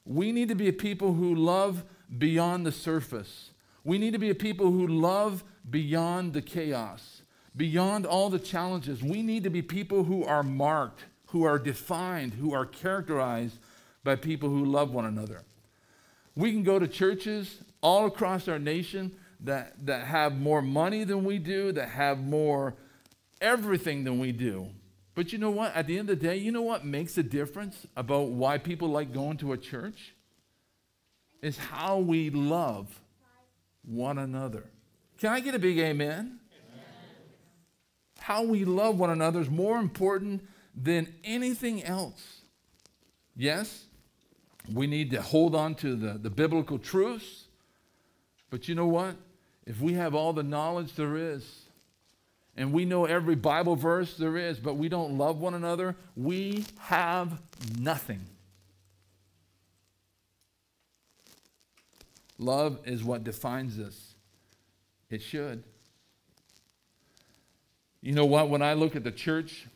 We 0.05 0.31
need 0.31 0.49
to 0.49 0.55
be 0.55 0.67
a 0.67 0.73
people 0.73 1.13
who 1.13 1.33
love 1.33 1.83
beyond 2.17 2.65
the 2.65 2.71
surface. 2.71 3.51
We 3.83 3.97
need 3.97 4.13
to 4.13 4.19
be 4.19 4.29
a 4.29 4.35
people 4.35 4.71
who 4.71 4.87
love 4.87 5.43
beyond 5.69 6.33
the 6.33 6.41
chaos, 6.41 7.21
beyond 7.55 8.05
all 8.05 8.29
the 8.29 8.39
challenges. 8.39 9.01
We 9.01 9.21
need 9.21 9.43
to 9.45 9.49
be 9.49 9.61
people 9.61 10.03
who 10.03 10.25
are 10.25 10.43
marked, 10.43 11.05
who 11.27 11.43
are 11.43 11.59
defined, 11.59 12.33
who 12.33 12.53
are 12.53 12.65
characterized 12.65 13.57
by 14.03 14.15
people 14.15 14.49
who 14.49 14.65
love 14.65 14.91
one 14.91 15.05
another. 15.05 15.43
We 16.35 16.51
can 16.51 16.63
go 16.63 16.79
to 16.79 16.87
churches 16.87 17.59
all 17.81 18.05
across 18.05 18.47
our 18.47 18.59
nation 18.59 19.15
that, 19.41 19.85
that 19.85 20.05
have 20.07 20.37
more 20.37 20.61
money 20.61 21.03
than 21.03 21.23
we 21.23 21.37
do, 21.37 21.71
that 21.73 21.89
have 21.89 22.19
more 22.19 22.75
everything 23.41 24.03
than 24.03 24.19
we 24.19 24.31
do. 24.31 24.69
But 25.15 25.33
you 25.33 25.39
know 25.39 25.51
what? 25.51 25.75
At 25.75 25.87
the 25.87 25.97
end 25.97 26.09
of 26.09 26.19
the 26.19 26.27
day, 26.27 26.37
you 26.37 26.51
know 26.51 26.61
what 26.61 26.85
makes 26.85 27.17
a 27.17 27.23
difference 27.23 27.85
about 27.95 28.29
why 28.29 28.57
people 28.57 28.89
like 28.89 29.13
going 29.13 29.37
to 29.37 29.53
a 29.53 29.57
church? 29.57 30.13
Is 31.41 31.57
how 31.57 31.99
we 31.99 32.29
love 32.29 32.99
one 33.83 34.17
another. 34.17 34.65
Can 35.17 35.31
I 35.31 35.39
get 35.39 35.55
a 35.55 35.59
big 35.59 35.77
amen? 35.79 35.99
amen? 36.07 36.39
How 38.19 38.43
we 38.43 38.65
love 38.65 38.99
one 38.99 39.09
another 39.09 39.39
is 39.41 39.49
more 39.49 39.77
important 39.77 40.45
than 40.75 41.13
anything 41.23 41.83
else. 41.83 42.41
Yes, 43.35 43.85
we 44.73 44.87
need 44.87 45.11
to 45.11 45.21
hold 45.21 45.55
on 45.55 45.75
to 45.75 45.95
the, 45.95 46.13
the 46.13 46.29
biblical 46.29 46.77
truths. 46.77 47.45
But 48.49 48.67
you 48.67 48.75
know 48.75 48.87
what? 48.87 49.15
If 49.65 49.79
we 49.81 49.93
have 49.93 50.15
all 50.15 50.33
the 50.33 50.43
knowledge 50.43 50.95
there 50.95 51.15
is, 51.15 51.65
and 52.57 52.73
we 52.73 52.85
know 52.85 53.05
every 53.05 53.35
Bible 53.35 53.75
verse 53.75 54.17
there 54.17 54.35
is, 54.35 54.59
but 54.59 54.75
we 54.75 54.89
don't 54.89 55.17
love 55.17 55.39
one 55.39 55.53
another, 55.53 55.95
we 56.15 56.65
have 56.79 57.39
nothing. 57.79 58.21
Love 62.37 62.79
is 62.85 63.03
what 63.03 63.23
defines 63.23 63.79
us. 63.79 64.15
It 65.09 65.21
should. 65.21 65.63
You 68.01 68.13
know 68.13 68.25
what? 68.25 68.49
When 68.49 68.61
I 68.61 68.73
look 68.73 68.95
at 68.95 69.03
the 69.03 69.11
church, 69.11 69.67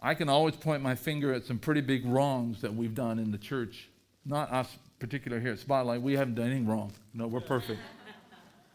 I 0.00 0.14
can 0.14 0.28
always 0.28 0.56
point 0.56 0.82
my 0.82 0.94
finger 0.94 1.32
at 1.32 1.44
some 1.44 1.58
pretty 1.58 1.82
big 1.82 2.06
wrongs 2.06 2.62
that 2.62 2.74
we've 2.74 2.94
done 2.94 3.18
in 3.18 3.32
the 3.32 3.38
church. 3.38 3.88
Not 4.26 4.52
us 4.52 4.68
particular 4.98 5.38
here 5.38 5.52
at 5.52 5.58
Spotlight. 5.60 6.02
We 6.02 6.14
haven't 6.14 6.34
done 6.34 6.46
anything 6.46 6.66
wrong. 6.66 6.92
No, 7.14 7.28
we're 7.28 7.40
perfect. 7.40 7.80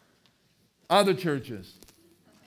Other 0.90 1.14
churches. 1.14 1.74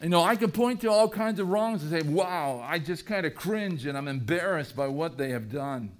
You 0.01 0.09
know, 0.09 0.23
I 0.23 0.35
can 0.35 0.51
point 0.51 0.81
to 0.81 0.91
all 0.91 1.07
kinds 1.07 1.39
of 1.39 1.49
wrongs 1.49 1.83
and 1.83 1.91
say, 1.91 2.07
wow, 2.07 2.63
I 2.67 2.79
just 2.79 3.05
kind 3.05 3.25
of 3.25 3.35
cringe 3.35 3.85
and 3.85 3.97
I'm 3.97 4.07
embarrassed 4.07 4.75
by 4.75 4.87
what 4.87 5.17
they 5.17 5.29
have 5.29 5.51
done. 5.51 5.91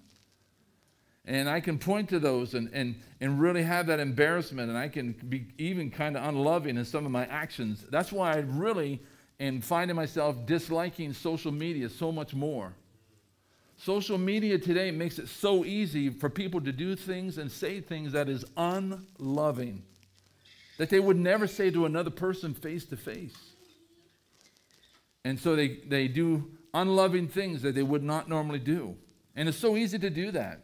And 1.27 1.49
I 1.49 1.59
can 1.59 1.79
point 1.79 2.09
to 2.09 2.19
those 2.19 2.53
and, 2.53 2.69
and, 2.73 2.95
and 3.19 3.39
really 3.39 3.63
have 3.63 3.87
that 3.87 3.99
embarrassment, 3.99 4.69
and 4.69 4.77
I 4.77 4.89
can 4.89 5.13
be 5.27 5.47
even 5.57 5.89
kind 5.89 6.15
of 6.15 6.23
unloving 6.23 6.77
in 6.77 6.85
some 6.85 7.03
of 7.03 7.11
my 7.11 7.25
actions. 7.25 7.83
That's 7.89 8.11
why 8.11 8.33
I 8.33 8.39
really 8.41 9.01
am 9.39 9.59
finding 9.61 9.95
myself 9.95 10.45
disliking 10.45 11.13
social 11.13 11.51
media 11.51 11.89
so 11.89 12.11
much 12.11 12.35
more. 12.35 12.73
Social 13.77 14.17
media 14.17 14.57
today 14.57 14.91
makes 14.91 15.19
it 15.19 15.27
so 15.27 15.65
easy 15.65 16.09
for 16.09 16.29
people 16.29 16.61
to 16.61 16.71
do 16.71 16.95
things 16.95 17.37
and 17.37 17.51
say 17.51 17.81
things 17.81 18.13
that 18.13 18.29
is 18.29 18.45
unloving, 18.55 19.83
that 20.77 20.89
they 20.89 20.99
would 20.99 21.17
never 21.17 21.45
say 21.45 21.69
to 21.71 21.85
another 21.85 22.09
person 22.09 22.53
face 22.53 22.85
to 22.85 22.97
face. 22.97 23.35
And 25.25 25.39
so 25.39 25.55
they, 25.55 25.79
they 25.87 26.07
do 26.07 26.51
unloving 26.73 27.27
things 27.27 27.61
that 27.63 27.75
they 27.75 27.83
would 27.83 28.03
not 28.03 28.29
normally 28.29 28.59
do. 28.59 28.95
And 29.35 29.49
it's 29.49 29.57
so 29.57 29.75
easy 29.75 29.99
to 29.99 30.09
do 30.09 30.31
that. 30.31 30.61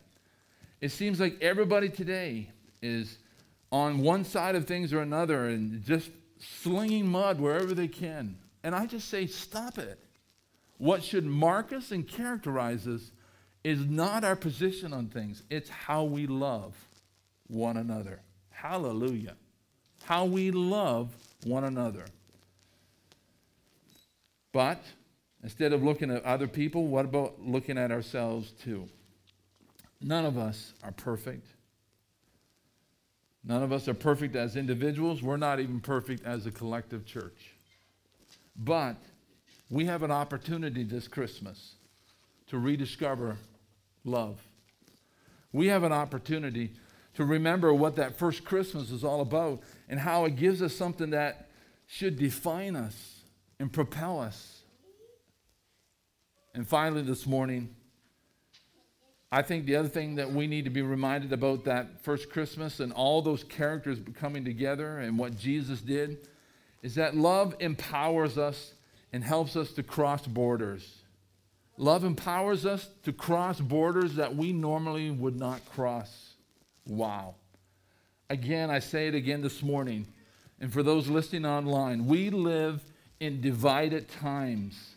It 0.80 0.90
seems 0.90 1.20
like 1.20 1.38
everybody 1.42 1.90
today 1.90 2.50
is 2.82 3.18
on 3.72 4.00
one 4.00 4.24
side 4.24 4.56
of 4.56 4.66
things 4.66 4.94
or 4.94 5.02
another 5.02 5.48
and 5.48 5.84
just 5.84 6.10
slinging 6.40 7.08
mud 7.08 7.40
wherever 7.40 7.74
they 7.74 7.88
can. 7.88 8.38
And 8.64 8.76
I 8.76 8.86
just 8.86 9.10
say, 9.10 9.28
stop 9.28 9.78
it. 9.78 10.00
What 10.82 11.04
should 11.04 11.28
mark 11.28 11.72
us 11.72 11.92
and 11.92 12.08
characterize 12.08 12.88
us 12.88 13.12
is 13.64 13.86
not 13.86 14.24
our 14.24 14.36
position 14.36 14.94
on 14.94 15.10
things, 15.10 15.44
it's 15.48 15.70
how 15.70 16.06
we 16.06 16.26
love 16.26 16.74
one 17.46 17.78
another. 17.78 18.20
Hallelujah. 18.50 19.36
How 20.06 20.26
we 20.26 20.50
love 20.50 21.16
one 21.44 21.66
another. 21.66 22.06
But 24.52 24.84
instead 25.44 25.72
of 25.72 25.84
looking 25.84 26.10
at 26.10 26.26
other 26.26 26.48
people, 26.48 26.88
what 26.88 27.06
about 27.06 27.40
looking 27.40 27.78
at 27.78 27.92
ourselves 27.92 28.50
too? 28.64 28.90
None 30.02 30.26
of 30.26 30.40
us 30.40 30.74
are 30.84 30.94
perfect. 30.94 31.46
None 33.44 33.62
of 33.62 33.72
us 33.72 33.88
are 33.88 33.94
perfect 33.94 34.36
as 34.36 34.56
individuals. 34.56 35.22
We're 35.22 35.38
not 35.38 35.60
even 35.60 35.80
perfect 35.80 36.26
as 36.26 36.48
a 36.48 36.52
collective 36.52 37.06
church. 37.06 37.52
But 38.56 38.98
we 39.72 39.86
have 39.86 40.04
an 40.04 40.12
opportunity 40.12 40.84
this 40.84 41.08
Christmas 41.08 41.76
to 42.48 42.60
rediscover 42.60 43.38
love. 44.04 44.38
We 45.54 45.68
have 45.68 45.84
an 45.84 45.94
opportunity 45.94 46.74
to 47.14 47.24
remember 47.24 47.74
what 47.74 47.96
that 47.96 48.18
first 48.20 48.44
Christmas 48.44 48.92
is 48.92 49.06
all 49.06 49.22
about 49.22 49.62
and 49.88 49.98
how 49.98 50.26
it 50.26 50.36
gives 50.36 50.62
us 50.62 50.76
something 50.76 51.12
that 51.12 51.50
should 51.88 52.18
define 52.18 52.76
us 52.76 53.22
and 53.60 53.72
propel 53.72 54.20
us. 54.20 54.60
And 56.54 56.68
finally, 56.68 57.02
this 57.02 57.26
morning, 57.26 57.74
I 59.32 59.42
think 59.42 59.66
the 59.66 59.78
other 59.78 59.88
thing 59.88 60.16
that 60.16 60.30
we 60.30 60.48
need 60.48 60.66
to 60.66 60.70
be 60.70 60.82
reminded 60.82 61.32
about 61.32 61.64
that 61.64 62.04
first 62.04 62.30
Christmas 62.30 62.82
and 62.82 62.92
all 62.92 63.22
those 63.22 63.46
characters 63.46 64.00
coming 64.20 64.44
together 64.44 65.00
and 65.00 65.18
what 65.18 65.38
Jesus 65.38 65.80
did 65.80 66.28
is 66.82 66.96
that 66.96 67.16
love 67.16 67.56
empowers 67.62 68.38
us 68.38 68.74
and 69.14 69.24
helps 69.24 69.56
us 69.56 69.72
to 69.74 69.84
cross 69.84 70.26
borders. 70.26 71.02
Love 71.78 72.04
empowers 72.04 72.66
us 72.66 72.90
to 73.04 73.12
cross 73.12 73.60
borders 73.60 74.16
that 74.16 74.36
we 74.36 74.54
normally 74.54 75.10
would 75.10 75.36
not 75.36 75.66
cross. 75.74 76.34
Wow. 76.86 77.36
Again, 78.30 78.70
I 78.70 78.80
say 78.80 79.08
it 79.08 79.16
again 79.16 79.42
this 79.42 79.62
morning, 79.62 80.08
and 80.60 80.72
for 80.72 80.84
those 80.84 81.08
listening 81.08 81.46
online, 81.46 82.06
we 82.06 82.30
live 82.30 82.82
in 83.20 83.42
divided 83.42 84.08
times. 84.10 84.96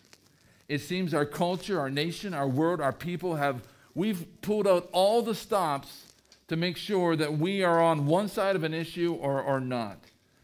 It 0.69 0.81
seems 0.81 1.13
our 1.15 1.27
culture, 1.27 1.81
our 1.81 1.91
nation, 1.91 2.35
our 2.35 2.49
world, 2.49 2.81
our 2.81 2.93
people 2.93 3.37
have, 3.37 3.63
we've 3.95 4.27
pulled 4.41 4.67
out 4.67 4.89
all 4.93 5.23
the 5.23 5.35
stops 5.35 6.05
to 6.49 6.57
make 6.57 6.77
sure 6.77 7.17
that 7.17 7.39
we 7.39 7.63
are 7.63 7.83
on 7.83 8.07
one 8.07 8.29
side 8.29 8.57
of 8.57 8.65
an 8.65 8.75
issue 8.75 9.15
or, 9.15 9.43
or 9.43 9.61
not. 9.61 9.99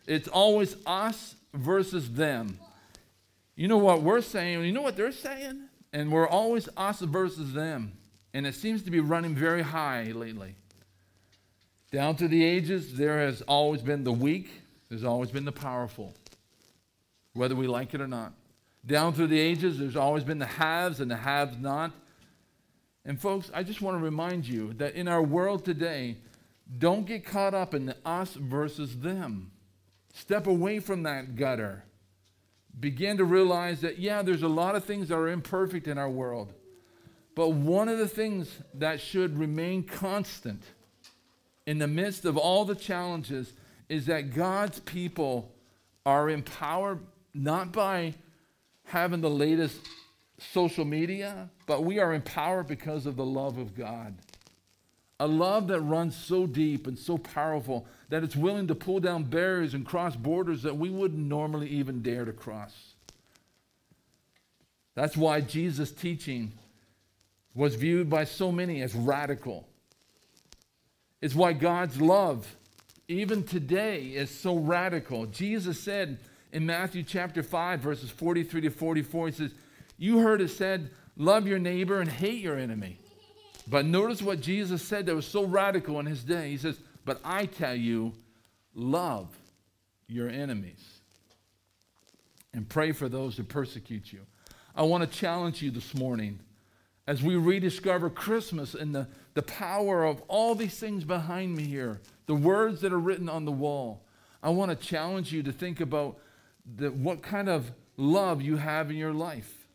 It's 0.07 0.29
always 0.29 0.77
us 0.87 1.37
versus 1.55 2.13
them. 2.13 2.59
You 3.61 3.69
know 3.69 3.77
what 3.77 4.01
we're 4.01 4.23
saying, 4.23 4.65
you 4.65 4.73
know 4.73 4.81
what 4.81 4.97
they're 4.97 5.13
saying? 5.13 5.65
And 5.93 6.11
we're 6.11 6.27
always 6.27 6.67
us 6.79 7.01
versus 7.01 7.53
them. 7.53 7.93
And 8.33 8.47
it 8.47 8.55
seems 8.55 8.85
to 8.85 8.91
be 8.91 9.01
running 9.01 9.35
very 9.35 9.61
high 9.61 10.13
lately. 10.13 10.55
Down 11.93 12.17
through 12.17 12.29
the 12.29 12.43
ages, 12.43 12.97
there 12.97 13.19
has 13.19 13.43
always 13.43 13.83
been 13.83 14.03
the 14.03 14.15
weak, 14.15 14.51
there's 14.89 15.05
always 15.05 15.31
been 15.31 15.45
the 15.45 15.53
powerful, 15.53 16.15
whether 17.35 17.55
we 17.55 17.67
like 17.67 17.93
it 17.93 18.01
or 18.01 18.09
not. 18.09 18.33
Down 18.87 19.13
through 19.13 19.27
the 19.27 19.39
ages, 19.39 19.79
there's 19.79 19.95
always 19.95 20.25
been 20.25 20.39
the 20.39 20.47
haves 20.47 20.99
and 20.99 21.11
the 21.11 21.17
haves 21.17 21.59
not. 21.59 21.93
And 23.05 23.21
folks, 23.21 23.51
I 23.53 23.63
just 23.63 23.83
want 23.83 23.99
to 23.99 24.03
remind 24.03 24.49
you 24.49 24.73
that 24.79 24.95
in 24.95 25.07
our 25.07 25.23
world 25.23 25.67
today, 25.67 26.17
don't 26.79 27.05
get 27.05 27.27
caught 27.27 27.53
up 27.53 27.75
in 27.75 27.85
the 27.85 27.97
us 28.07 28.33
versus 28.33 29.01
them. 29.01 29.51
Step 30.15 30.47
away 30.47 30.81
from 30.81 31.03
that 31.03 31.37
gutter. 31.37 31.85
Begin 32.79 33.17
to 33.19 33.25
realize 33.25 33.81
that, 33.81 33.99
yeah, 33.99 34.23
there's 34.23 34.43
a 34.43 34.49
lot 34.49 34.75
of 34.75 34.85
things 34.85 35.09
that 35.09 35.17
are 35.17 35.29
imperfect 35.29 35.87
in 35.89 35.99
our 35.99 36.09
world. 36.09 36.53
But 37.35 37.51
one 37.51 37.89
of 37.89 37.99
the 37.99 38.09
things 38.09 38.59
that 38.75 39.01
should 39.01 39.39
remain 39.39 39.83
constant 39.85 40.63
in 41.67 41.79
the 41.79 41.89
midst 41.89 42.25
of 42.25 42.37
all 42.37 42.65
the 42.65 42.75
challenges 42.75 43.53
is 43.89 44.07
that 44.07 44.35
God's 44.35 44.81
people 44.81 45.53
are 46.07 46.31
empowered 46.31 47.01
not 47.35 47.73
by 47.73 48.15
having 48.85 49.21
the 49.21 49.31
latest 49.31 49.81
social 50.39 50.85
media, 50.85 51.51
but 51.67 51.85
we 51.85 51.99
are 51.99 52.13
empowered 52.13 52.67
because 52.67 53.07
of 53.07 53.17
the 53.17 53.25
love 53.25 53.59
of 53.59 53.77
God. 53.77 54.15
A 55.21 55.29
love 55.29 55.69
that 55.69 55.83
runs 55.83 56.17
so 56.17 56.47
deep 56.47 56.87
and 56.87 56.99
so 56.99 57.19
powerful 57.19 57.87
that 58.09 58.25
it's 58.25 58.35
willing 58.35 58.67
to 58.69 58.75
pull 58.75 59.01
down 59.01 59.25
barriers 59.25 59.75
and 59.75 59.85
cross 59.85 60.17
borders 60.17 60.63
that 60.63 60.79
we 60.79 60.89
wouldn't 60.89 61.29
normally 61.29 61.69
even 61.69 62.01
dare 62.01 62.25
to 62.25 62.33
cross. 62.33 62.95
That's 64.95 65.19
why 65.19 65.43
Jesus' 65.43 65.93
teaching 65.93 66.53
was 67.55 67.75
viewed 67.75 68.09
by 68.09 68.25
so 68.25 68.51
many 68.51 68.81
as 68.81 68.95
radical. 68.95 69.69
It's 71.21 71.35
why 71.35 71.53
God's 71.53 72.01
love, 72.01 72.57
even 73.07 73.43
today, 73.45 74.07
is 74.07 74.31
so 74.31 74.57
radical. 74.57 75.27
Jesus 75.27 75.79
said 75.79 76.19
in 76.51 76.65
Matthew 76.65 77.03
chapter 77.03 77.43
5, 77.43 77.81
verses 77.81 78.11
43 78.11 78.63
to 78.63 78.71
44, 78.71 79.27
he 79.27 79.33
says, 79.33 79.53
You 79.99 80.21
heard 80.21 80.41
it 80.41 80.49
said, 80.49 80.91
love 81.19 81.47
your 81.47 81.59
neighbor 81.59 82.01
and 82.01 82.11
hate 82.11 82.41
your 82.41 82.57
enemy. 82.57 82.99
But 83.71 83.87
notice 83.87 84.21
what 84.21 84.41
Jesus 84.41 84.83
said 84.83 85.07
that 85.07 85.15
was 85.15 85.27
so 85.27 85.45
radical 85.45 86.01
in 86.01 86.07
his 86.07 86.25
day. 86.25 86.51
He 86.51 86.57
says, 86.57 86.77
But 87.05 87.21
I 87.25 87.47
tell 87.47 87.75
you, 87.75 88.13
love 88.75 89.29
your 90.09 90.29
enemies 90.29 91.01
and 92.53 92.69
pray 92.69 92.91
for 92.91 93.09
those 93.09 93.37
who 93.37 93.45
persecute 93.45 94.13
you. 94.13 94.27
I 94.75 94.83
want 94.83 95.09
to 95.09 95.19
challenge 95.19 95.63
you 95.63 95.71
this 95.71 95.95
morning 95.95 96.41
as 97.07 97.23
we 97.23 97.37
rediscover 97.37 98.11
Christmas 98.11 98.75
and 98.75 98.93
the, 98.93 99.07
the 99.35 99.43
power 99.43 100.05
of 100.05 100.21
all 100.27 100.57
these 100.57 100.77
things 100.77 101.05
behind 101.05 101.55
me 101.55 101.63
here, 101.63 102.01
the 102.27 102.35
words 102.35 102.81
that 102.81 102.93
are 102.93 102.99
written 102.99 103.29
on 103.29 103.45
the 103.45 103.53
wall. 103.53 104.03
I 104.43 104.51
want 104.51 104.73
to 104.73 104.87
challenge 104.87 105.33
you 105.33 105.45
to 105.45 105.53
think 105.53 105.81
about 105.81 106.19
the, 106.77 106.91
what 106.91 107.23
kind 107.23 107.49
of 107.49 107.71
love 107.97 108.43
you 108.43 108.57
have 108.57 108.91
in 108.91 108.97
your 108.97 109.15
life. 109.15 109.69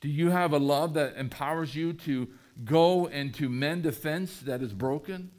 Do 0.00 0.08
you 0.08 0.30
have 0.30 0.52
a 0.52 0.58
love 0.58 0.94
that 0.94 1.16
empowers 1.16 1.74
you 1.74 1.92
to 1.94 2.28
go 2.64 3.06
and 3.06 3.34
to 3.34 3.48
mend 3.48 3.86
a 3.86 3.92
fence 3.92 4.40
that 4.40 4.62
is 4.62 4.72
broken? 4.72 5.30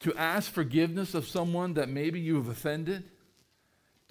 To 0.00 0.14
ask 0.16 0.50
forgiveness 0.50 1.14
of 1.14 1.26
someone 1.26 1.74
that 1.74 1.88
maybe 1.88 2.20
you 2.20 2.36
have 2.36 2.48
offended? 2.48 3.04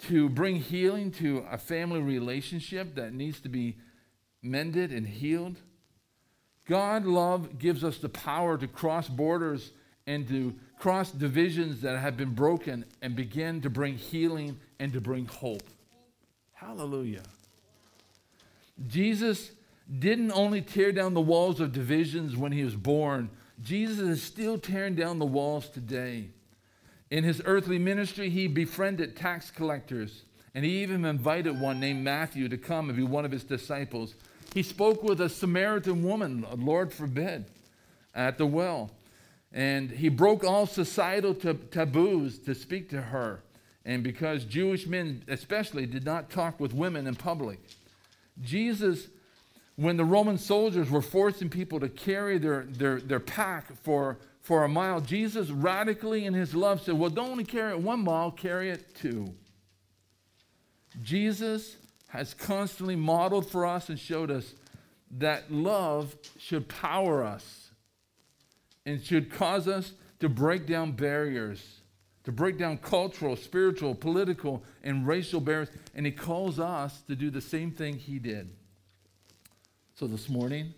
To 0.08 0.28
bring 0.28 0.56
healing 0.56 1.10
to 1.12 1.44
a 1.50 1.58
family 1.58 2.00
relationship 2.00 2.94
that 2.96 3.12
needs 3.12 3.40
to 3.40 3.48
be 3.48 3.76
mended 4.42 4.92
and 4.92 5.06
healed? 5.06 5.56
God 6.66 7.04
love 7.04 7.58
gives 7.58 7.84
us 7.84 7.98
the 7.98 8.08
power 8.08 8.56
to 8.56 8.66
cross 8.66 9.08
borders 9.08 9.72
and 10.06 10.26
to 10.28 10.54
cross 10.78 11.10
divisions 11.10 11.82
that 11.82 11.98
have 11.98 12.16
been 12.16 12.34
broken 12.34 12.84
and 13.00 13.14
begin 13.14 13.60
to 13.60 13.70
bring 13.70 13.96
healing 13.96 14.58
and 14.78 14.92
to 14.92 15.00
bring 15.00 15.26
hope. 15.26 15.62
Hallelujah. 16.52 17.22
Jesus 18.86 19.50
didn't 19.98 20.32
only 20.32 20.62
tear 20.62 20.92
down 20.92 21.14
the 21.14 21.20
walls 21.20 21.60
of 21.60 21.72
divisions 21.72 22.36
when 22.36 22.52
he 22.52 22.64
was 22.64 22.76
born, 22.76 23.30
Jesus 23.62 23.98
is 23.98 24.22
still 24.22 24.58
tearing 24.58 24.94
down 24.94 25.18
the 25.18 25.26
walls 25.26 25.68
today. 25.68 26.30
In 27.10 27.24
his 27.24 27.42
earthly 27.44 27.78
ministry, 27.78 28.30
he 28.30 28.46
befriended 28.46 29.16
tax 29.16 29.50
collectors, 29.50 30.22
and 30.54 30.64
he 30.64 30.82
even 30.82 31.04
invited 31.04 31.60
one 31.60 31.78
named 31.78 32.02
Matthew 32.02 32.48
to 32.48 32.56
come 32.56 32.88
and 32.88 32.96
be 32.96 33.04
one 33.04 33.24
of 33.24 33.30
his 33.30 33.44
disciples. 33.44 34.14
He 34.54 34.62
spoke 34.62 35.02
with 35.02 35.20
a 35.20 35.28
Samaritan 35.28 36.02
woman, 36.02 36.46
Lord 36.56 36.92
forbid, 36.92 37.44
at 38.14 38.38
the 38.38 38.46
well. 38.46 38.90
And 39.52 39.90
he 39.90 40.08
broke 40.08 40.44
all 40.44 40.66
societal 40.66 41.34
taboos 41.34 42.38
to 42.40 42.54
speak 42.54 42.88
to 42.90 43.02
her. 43.02 43.42
And 43.84 44.02
because 44.02 44.44
Jewish 44.44 44.86
men, 44.86 45.22
especially, 45.28 45.86
did 45.86 46.04
not 46.04 46.30
talk 46.30 46.58
with 46.58 46.72
women 46.72 47.06
in 47.06 47.14
public. 47.14 47.58
Jesus, 48.40 49.08
when 49.76 49.96
the 49.96 50.04
Roman 50.04 50.38
soldiers 50.38 50.90
were 50.90 51.02
forcing 51.02 51.48
people 51.48 51.80
to 51.80 51.88
carry 51.88 52.38
their, 52.38 52.64
their, 52.64 53.00
their 53.00 53.20
pack 53.20 53.74
for, 53.82 54.18
for 54.40 54.64
a 54.64 54.68
mile, 54.68 55.00
Jesus 55.00 55.50
radically 55.50 56.26
in 56.26 56.34
his 56.34 56.54
love 56.54 56.82
said, 56.82 56.98
Well, 56.98 57.10
don't 57.10 57.30
only 57.30 57.44
carry 57.44 57.72
it 57.72 57.80
one 57.80 58.04
mile, 58.04 58.30
carry 58.30 58.70
it 58.70 58.94
two. 58.94 59.32
Jesus 61.02 61.76
has 62.08 62.34
constantly 62.34 62.96
modeled 62.96 63.48
for 63.48 63.64
us 63.64 63.88
and 63.88 63.98
showed 63.98 64.30
us 64.30 64.52
that 65.18 65.50
love 65.50 66.14
should 66.38 66.68
power 66.68 67.24
us 67.24 67.70
and 68.84 69.02
should 69.02 69.30
cause 69.30 69.68
us 69.68 69.92
to 70.20 70.28
break 70.28 70.66
down 70.66 70.92
barriers, 70.92 71.80
to 72.24 72.32
break 72.32 72.58
down 72.58 72.76
cultural, 72.76 73.36
spiritual, 73.36 73.94
political, 73.94 74.62
and 74.82 75.06
racial 75.06 75.40
barriers. 75.40 75.70
And 75.94 76.04
He 76.04 76.12
calls 76.12 76.60
us 76.60 77.00
to 77.08 77.16
do 77.16 77.30
the 77.30 77.40
same 77.40 77.70
thing 77.70 77.96
He 77.96 78.18
did. 78.18 78.50
So 80.02 80.08
this 80.08 80.28
morning, 80.28 80.74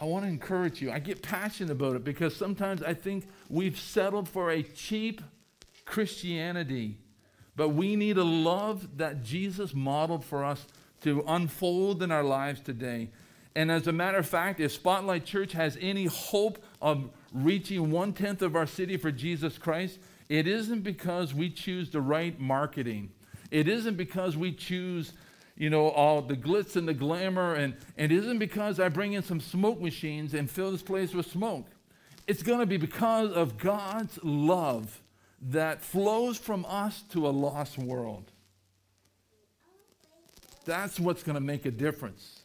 I 0.00 0.06
want 0.06 0.24
to 0.24 0.28
encourage 0.28 0.82
you. 0.82 0.90
I 0.90 0.98
get 0.98 1.22
passionate 1.22 1.70
about 1.70 1.94
it 1.94 2.02
because 2.02 2.34
sometimes 2.34 2.82
I 2.82 2.92
think 2.92 3.28
we've 3.48 3.78
settled 3.78 4.28
for 4.28 4.50
a 4.50 4.60
cheap 4.60 5.22
Christianity 5.84 6.98
but 7.54 7.68
we 7.68 7.94
need 7.94 8.18
a 8.18 8.24
love 8.24 8.98
that 8.98 9.22
Jesus 9.22 9.72
modeled 9.72 10.24
for 10.24 10.44
us 10.44 10.66
to 11.02 11.22
unfold 11.28 12.02
in 12.02 12.10
our 12.10 12.24
lives 12.24 12.60
today. 12.60 13.10
And 13.54 13.70
as 13.70 13.86
a 13.86 13.92
matter 13.92 14.18
of 14.18 14.26
fact, 14.26 14.58
if 14.58 14.72
Spotlight 14.72 15.24
Church 15.24 15.52
has 15.52 15.78
any 15.80 16.06
hope 16.06 16.58
of 16.82 17.10
reaching 17.32 17.92
one 17.92 18.12
tenth 18.14 18.42
of 18.42 18.56
our 18.56 18.66
city 18.66 18.96
for 18.96 19.12
Jesus 19.12 19.58
Christ, 19.58 20.00
it 20.28 20.48
isn't 20.48 20.80
because 20.80 21.32
we 21.32 21.50
choose 21.50 21.88
the 21.88 22.00
right 22.00 22.36
marketing. 22.40 23.12
It 23.52 23.68
isn't 23.68 23.96
because 23.96 24.36
we 24.36 24.50
choose, 24.50 25.12
you 25.56 25.70
know, 25.70 25.88
all 25.88 26.20
the 26.20 26.36
glitz 26.36 26.76
and 26.76 26.88
the 26.88 26.94
glamour, 26.94 27.54
and, 27.54 27.76
and 27.96 28.10
it 28.10 28.18
isn't 28.18 28.38
because 28.38 28.80
I 28.80 28.88
bring 28.88 29.12
in 29.12 29.22
some 29.22 29.40
smoke 29.40 29.80
machines 29.80 30.34
and 30.34 30.50
fill 30.50 30.72
this 30.72 30.82
place 30.82 31.14
with 31.14 31.26
smoke. 31.26 31.66
It's 32.26 32.42
going 32.42 32.60
to 32.60 32.66
be 32.66 32.76
because 32.76 33.30
of 33.32 33.58
God's 33.58 34.18
love 34.22 35.00
that 35.40 35.82
flows 35.82 36.38
from 36.38 36.64
us 36.68 37.02
to 37.10 37.28
a 37.28 37.30
lost 37.30 37.78
world. 37.78 38.30
That's 40.64 40.98
what's 40.98 41.22
going 41.22 41.34
to 41.34 41.40
make 41.40 41.66
a 41.66 41.70
difference. 41.70 42.40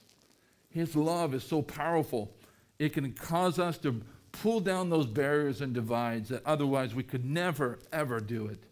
His 0.70 0.96
love 0.96 1.34
is 1.34 1.44
so 1.44 1.62
powerful, 1.62 2.32
it 2.78 2.94
can 2.94 3.12
cause 3.14 3.58
us 3.58 3.78
to 3.80 4.02
pull 4.32 4.60
down 4.60 4.90
those 4.90 5.08
barriers 5.08 5.62
and 5.62 5.74
divides 5.74 6.30
that 6.30 6.46
otherwise 6.46 6.94
we 6.94 7.04
could 7.04 7.26
never, 7.26 7.80
ever 7.92 8.20
do 8.20 8.46
it. 8.48 8.64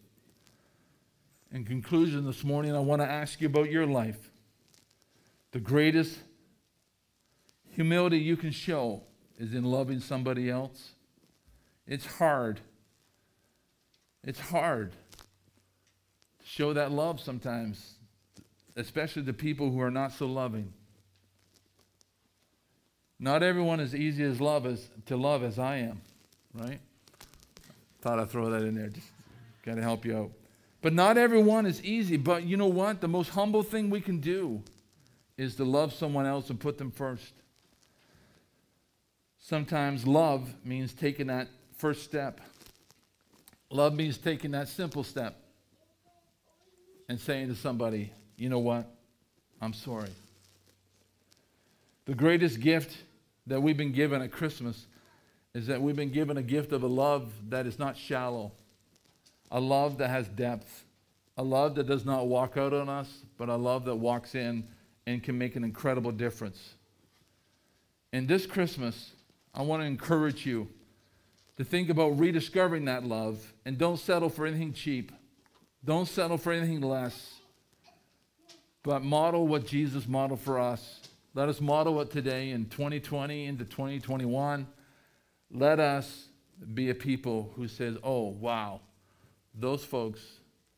In 1.50 1.64
conclusion, 1.64 2.26
this 2.26 2.44
morning, 2.44 2.76
I 2.76 2.80
want 2.80 3.00
to 3.00 3.08
ask 3.08 3.40
you 3.40 3.46
about 3.46 3.70
your 3.70 3.86
life. 3.86 4.30
The 5.52 5.60
greatest 5.60 6.18
humility 7.70 8.18
you 8.18 8.36
can 8.36 8.50
show 8.50 9.02
is 9.38 9.54
in 9.54 9.64
loving 9.64 10.00
somebody 10.00 10.50
else. 10.50 10.90
It's 11.86 12.04
hard. 12.04 12.60
It's 14.22 14.40
hard 14.40 14.92
to 14.92 16.46
show 16.46 16.74
that 16.74 16.92
love 16.92 17.18
sometimes, 17.18 17.94
especially 18.76 19.24
to 19.24 19.32
people 19.32 19.70
who 19.70 19.80
are 19.80 19.90
not 19.90 20.12
so 20.12 20.26
loving. 20.26 20.74
Not 23.18 23.42
everyone 23.42 23.80
is 23.80 23.94
easy 23.94 24.22
as 24.22 24.38
love 24.38 24.66
as 24.66 24.86
to 25.06 25.16
love 25.16 25.42
as 25.42 25.58
I 25.58 25.76
am, 25.76 26.02
right? 26.52 26.78
Thought 28.02 28.18
I'd 28.20 28.30
throw 28.30 28.50
that 28.50 28.62
in 28.62 28.74
there. 28.74 28.88
Just 28.88 29.08
got 29.64 29.76
to 29.76 29.82
help 29.82 30.04
you 30.04 30.16
out. 30.16 30.30
But 30.80 30.92
not 30.92 31.18
everyone 31.18 31.66
is 31.66 31.82
easy. 31.82 32.16
But 32.16 32.44
you 32.44 32.56
know 32.56 32.66
what? 32.66 33.00
The 33.00 33.08
most 33.08 33.30
humble 33.30 33.62
thing 33.62 33.90
we 33.90 34.00
can 34.00 34.20
do 34.20 34.62
is 35.36 35.56
to 35.56 35.64
love 35.64 35.92
someone 35.92 36.26
else 36.26 36.50
and 36.50 36.58
put 36.58 36.78
them 36.78 36.90
first. 36.90 37.32
Sometimes 39.38 40.06
love 40.06 40.48
means 40.64 40.92
taking 40.92 41.28
that 41.28 41.48
first 41.76 42.02
step. 42.02 42.40
Love 43.70 43.94
means 43.94 44.18
taking 44.18 44.50
that 44.52 44.68
simple 44.68 45.04
step 45.04 45.36
and 47.08 47.18
saying 47.18 47.48
to 47.48 47.54
somebody, 47.54 48.12
you 48.36 48.48
know 48.48 48.58
what? 48.58 48.86
I'm 49.60 49.72
sorry. 49.72 50.10
The 52.04 52.14
greatest 52.14 52.60
gift 52.60 52.96
that 53.46 53.60
we've 53.60 53.76
been 53.76 53.92
given 53.92 54.22
at 54.22 54.32
Christmas 54.32 54.86
is 55.54 55.66
that 55.66 55.80
we've 55.80 55.96
been 55.96 56.12
given 56.12 56.36
a 56.36 56.42
gift 56.42 56.72
of 56.72 56.82
a 56.82 56.86
love 56.86 57.30
that 57.48 57.66
is 57.66 57.78
not 57.78 57.96
shallow, 57.96 58.52
a 59.50 59.60
love 59.60 59.98
that 59.98 60.08
has 60.08 60.28
depth, 60.28 60.84
a 61.36 61.42
love 61.42 61.74
that 61.76 61.86
does 61.86 62.04
not 62.04 62.26
walk 62.26 62.56
out 62.56 62.72
on 62.72 62.88
us, 62.88 63.24
but 63.36 63.48
a 63.48 63.56
love 63.56 63.84
that 63.84 63.96
walks 63.96 64.34
in 64.34 64.66
and 65.06 65.22
can 65.22 65.38
make 65.38 65.56
an 65.56 65.64
incredible 65.64 66.12
difference. 66.12 66.74
And 68.12 68.28
this 68.28 68.46
Christmas, 68.46 69.12
I 69.54 69.62
want 69.62 69.82
to 69.82 69.86
encourage 69.86 70.46
you 70.46 70.68
to 71.56 71.64
think 71.64 71.88
about 71.88 72.18
rediscovering 72.18 72.84
that 72.86 73.04
love 73.04 73.52
and 73.64 73.76
don't 73.78 73.98
settle 73.98 74.28
for 74.28 74.46
anything 74.46 74.72
cheap. 74.72 75.12
Don't 75.84 76.06
settle 76.06 76.38
for 76.38 76.52
anything 76.52 76.80
less. 76.80 77.34
But 78.82 79.02
model 79.02 79.46
what 79.46 79.66
Jesus 79.66 80.06
modeled 80.06 80.40
for 80.40 80.58
us. 80.58 81.00
Let 81.34 81.48
us 81.48 81.60
model 81.60 82.00
it 82.00 82.10
today 82.10 82.50
in 82.50 82.66
2020 82.66 83.46
into 83.46 83.64
2021. 83.64 84.66
Let 85.50 85.80
us 85.80 86.28
be 86.74 86.90
a 86.90 86.94
people 86.94 87.52
who 87.56 87.68
says, 87.68 87.96
"Oh, 88.02 88.28
wow. 88.28 88.80
Those 89.58 89.84
folks, 89.84 90.20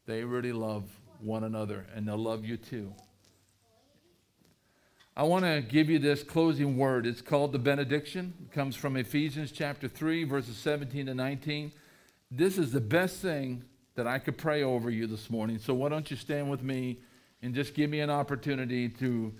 they 0.07 0.25
really 0.25 0.53
love 0.53 0.85
one 1.21 1.45
another 1.45 1.87
and 1.95 2.09
they'll 2.09 2.17
love 2.17 2.45
you 2.45 2.57
too." 2.57 2.95
I 5.17 5.25
want 5.25 5.45
to 5.45 5.61
give 5.61 5.91
you 5.91 5.99
this 5.99 6.23
closing 6.23 6.79
word. 6.79 7.05
It's 7.05 7.21
called 7.21 7.53
the 7.53 7.59
benediction. 7.59 8.33
It 8.43 8.53
comes 8.53 8.75
from 8.75 8.97
Ephesians 8.97 9.53
chapter 9.53 9.87
3, 9.87 10.25
verses 10.25 10.57
17 10.57 11.07
to 11.07 11.15
19. 11.15 11.73
This 12.31 12.57
is 12.57 12.73
the 12.73 12.81
best 12.81 13.21
thing 13.21 13.65
that 13.97 14.07
I 14.07 14.19
could 14.19 14.39
pray 14.39 14.63
over 14.63 14.89
you 14.89 15.07
this 15.07 15.29
morning. 15.29 15.59
So 15.59 15.75
why 15.75 15.91
don't 15.91 16.11
you 16.11 16.17
stand 16.17 16.49
with 16.51 16.63
me 16.63 17.01
and 17.43 17.55
just 17.55 17.75
give 17.75 17.91
me 17.91 18.01
an 18.01 18.09
opportunity 18.09 18.89
to 18.89 19.35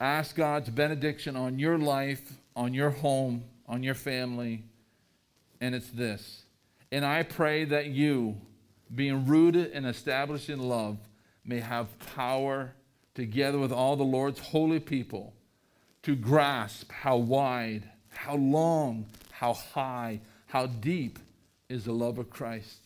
ask 0.00 0.36
God's 0.36 0.70
benediction 0.70 1.36
on 1.36 1.58
your 1.58 1.76
life, 1.76 2.38
on 2.54 2.72
your 2.72 2.90
home, 2.90 3.44
on 3.66 3.82
your 3.82 3.94
family. 3.94 4.64
And 5.60 5.74
it's 5.74 5.90
this. 5.90 6.44
And 6.92 7.04
I 7.04 7.24
pray 7.24 7.64
that 7.64 7.86
you, 7.86 8.36
being 8.94 9.26
rooted 9.26 9.72
and 9.72 9.86
established 9.86 10.48
in 10.48 10.60
love, 10.60 10.98
may 11.44 11.60
have 11.60 11.98
power 12.14 12.72
together 13.14 13.58
with 13.58 13.72
all 13.72 13.96
the 13.96 14.04
Lord's 14.04 14.40
holy 14.40 14.80
people 14.80 15.32
to 16.02 16.14
grasp 16.14 16.92
how 16.92 17.16
wide, 17.16 17.88
how 18.10 18.36
long, 18.36 19.06
how 19.32 19.54
high, 19.54 20.20
how 20.46 20.66
deep 20.66 21.18
is 21.68 21.84
the 21.84 21.92
love 21.92 22.18
of 22.18 22.30
Christ. 22.30 22.78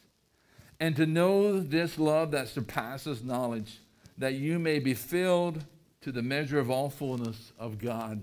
And 0.78 0.96
to 0.96 1.04
know 1.04 1.60
this 1.60 1.98
love 1.98 2.30
that 2.30 2.48
surpasses 2.48 3.22
knowledge, 3.22 3.78
that 4.16 4.34
you 4.34 4.58
may 4.58 4.78
be 4.78 4.94
filled 4.94 5.64
to 6.00 6.12
the 6.12 6.22
measure 6.22 6.58
of 6.58 6.70
all 6.70 6.88
fullness 6.88 7.52
of 7.58 7.78
God. 7.78 8.22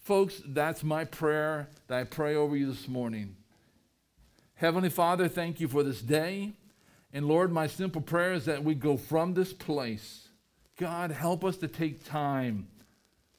Folks, 0.00 0.42
that's 0.44 0.82
my 0.82 1.04
prayer 1.04 1.68
that 1.86 1.98
I 1.98 2.04
pray 2.04 2.34
over 2.34 2.56
you 2.56 2.66
this 2.66 2.88
morning. 2.88 3.36
Heavenly 4.56 4.90
Father, 4.90 5.28
thank 5.28 5.60
you 5.60 5.68
for 5.68 5.82
this 5.82 6.00
day. 6.02 6.52
And 7.14 7.28
Lord, 7.28 7.52
my 7.52 7.68
simple 7.68 8.02
prayer 8.02 8.32
is 8.32 8.44
that 8.46 8.64
we 8.64 8.74
go 8.74 8.96
from 8.98 9.32
this 9.32 9.52
place 9.52 10.28
God, 10.76 11.12
help 11.12 11.44
us 11.44 11.56
to 11.58 11.68
take 11.68 12.04
time 12.04 12.66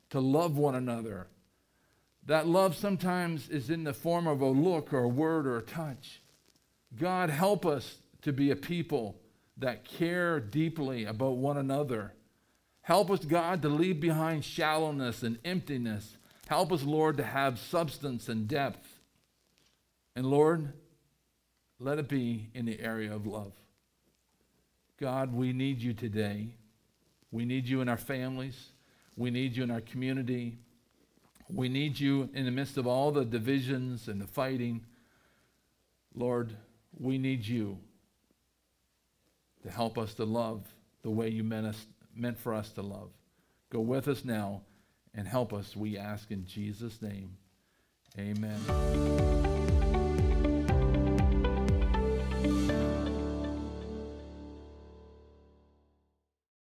to 0.09 0.21
love 0.21 0.57
one 0.57 0.75
another. 0.75 1.27
That 2.25 2.47
love 2.47 2.75
sometimes 2.75 3.49
is 3.49 3.69
in 3.69 3.83
the 3.83 3.93
form 3.93 4.25
of 4.25 4.39
a 4.39 4.47
look 4.47 4.93
or 4.93 4.99
a 4.99 5.09
word 5.09 5.45
or 5.45 5.57
a 5.57 5.61
touch. 5.61 6.21
God, 6.97 7.29
help 7.29 7.65
us 7.65 7.97
to 8.21 8.31
be 8.31 8.51
a 8.51 8.55
people 8.55 9.17
that 9.57 9.83
care 9.83 10.39
deeply 10.39 11.03
about 11.03 11.35
one 11.35 11.57
another. 11.57 12.13
Help 12.81 13.11
us, 13.11 13.25
God, 13.25 13.61
to 13.61 13.69
leave 13.69 13.99
behind 13.99 14.45
shallowness 14.45 15.21
and 15.21 15.37
emptiness. 15.43 16.17
Help 16.47 16.71
us, 16.71 16.83
Lord, 16.83 17.17
to 17.17 17.23
have 17.23 17.59
substance 17.59 18.29
and 18.29 18.47
depth. 18.47 18.99
And 20.15 20.25
Lord, 20.25 20.71
let 21.79 21.99
it 21.99 22.07
be 22.07 22.49
in 22.53 22.65
the 22.65 22.79
area 22.79 23.13
of 23.13 23.27
love. 23.27 23.51
God, 24.99 25.33
we 25.33 25.53
need 25.53 25.81
you 25.81 25.93
today. 25.93 26.55
We 27.31 27.45
need 27.45 27.67
you 27.67 27.81
in 27.81 27.89
our 27.89 27.97
families. 27.97 28.69
We 29.17 29.29
need 29.29 29.55
you 29.55 29.63
in 29.63 29.71
our 29.71 29.81
community. 29.81 30.57
We 31.49 31.69
need 31.69 31.99
you 31.99 32.29
in 32.33 32.45
the 32.45 32.51
midst 32.51 32.77
of 32.77 32.87
all 32.87 33.11
the 33.11 33.25
divisions 33.25 34.07
and 34.07 34.21
the 34.21 34.27
fighting. 34.27 34.85
Lord, 36.13 36.55
we 36.97 37.17
need 37.17 37.45
you 37.45 37.77
to 39.63 39.69
help 39.69 39.97
us 39.97 40.13
to 40.15 40.25
love 40.25 40.63
the 41.03 41.09
way 41.09 41.29
you 41.29 41.43
meant, 41.43 41.67
us, 41.67 41.85
meant 42.15 42.37
for 42.37 42.53
us 42.53 42.71
to 42.71 42.81
love. 42.81 43.09
Go 43.69 43.81
with 43.81 44.07
us 44.07 44.23
now 44.23 44.61
and 45.13 45.27
help 45.27 45.53
us, 45.53 45.75
we 45.75 45.97
ask 45.97 46.31
in 46.31 46.45
Jesus' 46.45 47.01
name. 47.01 47.37
Amen. 48.17 49.54